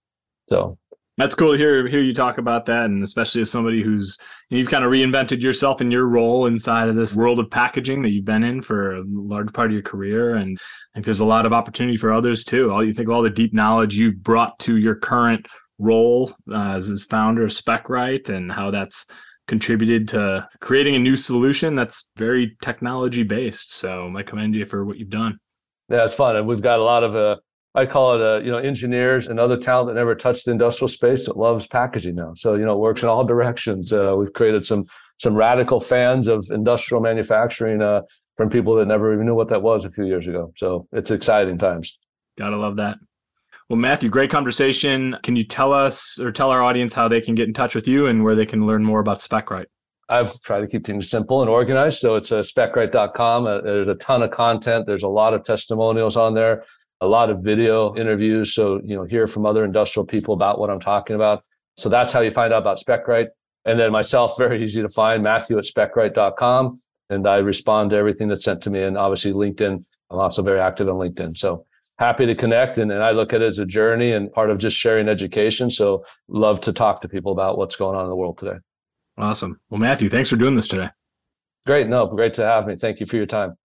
So 0.49 0.77
that's 1.17 1.35
cool 1.35 1.51
to 1.51 1.57
hear 1.57 1.87
hear 1.87 2.01
you 2.01 2.13
talk 2.13 2.37
about 2.37 2.65
that, 2.65 2.85
and 2.85 3.03
especially 3.03 3.41
as 3.41 3.51
somebody 3.51 3.83
who's 3.83 4.17
you've 4.49 4.69
kind 4.69 4.83
of 4.83 4.91
reinvented 4.91 5.41
yourself 5.41 5.79
in 5.79 5.91
your 5.91 6.05
role 6.05 6.47
inside 6.47 6.89
of 6.89 6.95
this 6.95 7.15
world 7.15 7.39
of 7.39 7.51
packaging 7.51 8.01
that 8.01 8.09
you've 8.09 8.25
been 8.25 8.43
in 8.43 8.61
for 8.61 8.95
a 8.95 9.03
large 9.07 9.53
part 9.53 9.67
of 9.67 9.73
your 9.73 9.83
career, 9.83 10.35
and 10.35 10.57
I 10.57 10.89
think 10.95 11.05
there's 11.05 11.19
a 11.19 11.25
lot 11.25 11.45
of 11.45 11.53
opportunity 11.53 11.97
for 11.97 12.11
others 12.11 12.43
too. 12.43 12.71
All 12.71 12.83
you 12.83 12.93
think 12.93 13.09
of 13.09 13.13
all 13.13 13.21
the 13.21 13.29
deep 13.29 13.53
knowledge 13.53 13.95
you've 13.95 14.23
brought 14.23 14.57
to 14.59 14.77
your 14.77 14.95
current 14.95 15.47
role 15.77 16.33
uh, 16.51 16.75
as, 16.75 16.89
as 16.89 17.03
founder 17.03 17.43
of 17.43 17.51
Specright, 17.51 18.29
and 18.29 18.51
how 18.51 18.71
that's 18.71 19.05
contributed 19.47 20.07
to 20.09 20.47
creating 20.59 20.95
a 20.95 20.99
new 20.99 21.15
solution 21.15 21.75
that's 21.75 22.09
very 22.17 22.55
technology 22.61 23.23
based. 23.23 23.73
So 23.73 24.13
I 24.15 24.23
commend 24.23 24.55
you 24.55 24.65
for 24.65 24.85
what 24.85 24.97
you've 24.97 25.09
done. 25.09 25.39
Yeah, 25.89 26.05
it's 26.05 26.15
fun, 26.15 26.35
and 26.35 26.47
we've 26.47 26.61
got 26.61 26.79
a 26.79 26.83
lot 26.83 27.03
of 27.03 27.15
uh, 27.15 27.37
I 27.75 27.87
call 27.87 28.15
it, 28.15 28.21
uh, 28.21 28.39
you 28.43 28.51
know, 28.51 28.59
engineers 28.59 29.27
and 29.27 29.39
other 29.39 29.57
talent 29.57 29.87
that 29.87 29.95
never 29.95 30.13
touched 30.13 30.45
the 30.45 30.51
industrial 30.51 30.87
space 30.87 31.25
that 31.25 31.37
loves 31.37 31.65
packaging 31.65 32.15
now. 32.15 32.33
So, 32.35 32.53
you 32.53 32.65
know, 32.65 32.73
it 32.73 32.79
works 32.79 33.01
in 33.01 33.09
all 33.09 33.23
directions. 33.23 33.91
Uh, 33.91 34.15
we've 34.17 34.33
created 34.33 34.65
some 34.65 34.85
some 35.19 35.35
radical 35.35 35.79
fans 35.79 36.27
of 36.27 36.45
industrial 36.51 37.01
manufacturing 37.01 37.81
uh, 37.81 38.01
from 38.35 38.49
people 38.49 38.75
that 38.75 38.87
never 38.87 39.13
even 39.13 39.25
knew 39.25 39.35
what 39.35 39.47
that 39.49 39.61
was 39.61 39.85
a 39.85 39.91
few 39.91 40.05
years 40.05 40.27
ago. 40.27 40.51
So 40.57 40.87
it's 40.91 41.11
exciting 41.11 41.57
times. 41.57 41.99
Gotta 42.37 42.57
love 42.57 42.77
that. 42.77 42.97
Well, 43.69 43.77
Matthew, 43.77 44.09
great 44.09 44.29
conversation. 44.29 45.17
Can 45.23 45.35
you 45.35 45.43
tell 45.43 45.73
us 45.73 46.19
or 46.19 46.31
tell 46.31 46.51
our 46.51 46.61
audience 46.61 46.93
how 46.93 47.07
they 47.07 47.21
can 47.21 47.35
get 47.35 47.47
in 47.47 47.53
touch 47.53 47.75
with 47.75 47.87
you 47.87 48.07
and 48.07 48.23
where 48.23 48.35
they 48.35 48.45
can 48.45 48.65
learn 48.67 48.83
more 48.83 48.99
about 48.99 49.19
Specright? 49.19 49.65
I've 50.09 50.39
tried 50.41 50.61
to 50.61 50.67
keep 50.67 50.85
things 50.85 51.09
simple 51.09 51.41
and 51.41 51.49
organized. 51.49 51.99
So 51.99 52.15
it's 52.15 52.31
uh, 52.31 52.39
specright.com. 52.39 53.47
Uh, 53.47 53.61
there's 53.61 53.87
a 53.87 53.95
ton 53.95 54.21
of 54.21 54.31
content. 54.31 54.85
There's 54.85 55.03
a 55.03 55.07
lot 55.07 55.33
of 55.33 55.43
testimonials 55.43 56.17
on 56.17 56.33
there 56.33 56.65
a 57.03 57.07
lot 57.07 57.29
of 57.29 57.39
video 57.39 57.93
interviews. 57.95 58.55
So, 58.55 58.79
you 58.83 58.95
know, 58.95 59.03
hear 59.03 59.27
from 59.27 59.45
other 59.45 59.65
industrial 59.65 60.05
people 60.05 60.33
about 60.33 60.57
what 60.57 60.69
I'm 60.69 60.79
talking 60.79 61.17
about. 61.17 61.43
So 61.75 61.89
that's 61.89 62.13
how 62.13 62.21
you 62.21 62.31
find 62.31 62.53
out 62.53 62.61
about 62.61 62.79
Specright. 62.79 63.27
And 63.65 63.77
then 63.77 63.91
myself, 63.91 64.35
very 64.37 64.63
easy 64.63 64.81
to 64.81 64.89
find, 64.89 65.21
Matthew 65.21 65.57
at 65.57 65.65
specright.com. 65.65 66.81
And 67.09 67.27
I 67.27 67.39
respond 67.39 67.89
to 67.89 67.97
everything 67.97 68.29
that's 68.29 68.45
sent 68.45 68.63
to 68.63 68.69
me. 68.69 68.83
And 68.83 68.97
obviously, 68.97 69.33
LinkedIn, 69.33 69.85
I'm 70.09 70.19
also 70.19 70.41
very 70.41 70.61
active 70.61 70.87
on 70.87 70.95
LinkedIn. 70.95 71.37
So 71.37 71.65
happy 71.99 72.25
to 72.25 72.35
connect. 72.35 72.77
And, 72.77 72.91
and 72.91 73.03
I 73.03 73.11
look 73.11 73.33
at 73.33 73.41
it 73.41 73.45
as 73.45 73.59
a 73.59 73.65
journey 73.65 74.11
and 74.11 74.31
part 74.31 74.49
of 74.49 74.57
just 74.57 74.77
sharing 74.77 75.07
education. 75.07 75.69
So 75.69 76.03
love 76.27 76.61
to 76.61 76.73
talk 76.73 77.01
to 77.01 77.07
people 77.07 77.31
about 77.31 77.57
what's 77.57 77.75
going 77.75 77.95
on 77.95 78.03
in 78.03 78.09
the 78.09 78.15
world 78.15 78.37
today. 78.37 78.57
Awesome. 79.17 79.59
Well, 79.69 79.79
Matthew, 79.79 80.09
thanks 80.09 80.29
for 80.29 80.35
doing 80.35 80.55
this 80.55 80.67
today. 80.67 80.89
Great. 81.65 81.87
No, 81.87 82.07
great 82.07 82.33
to 82.35 82.45
have 82.45 82.67
me. 82.67 82.75
Thank 82.75 82.99
you 82.99 83.05
for 83.05 83.15
your 83.15 83.25
time. 83.25 83.55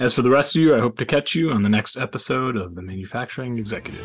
As 0.00 0.14
for 0.14 0.22
the 0.22 0.30
rest 0.30 0.56
of 0.56 0.62
you, 0.62 0.74
I 0.74 0.80
hope 0.80 0.98
to 0.98 1.06
catch 1.06 1.34
you 1.34 1.50
on 1.52 1.62
the 1.62 1.68
next 1.68 1.96
episode 1.96 2.56
of 2.56 2.74
The 2.74 2.82
Manufacturing 2.82 3.56
Executive. 3.56 4.04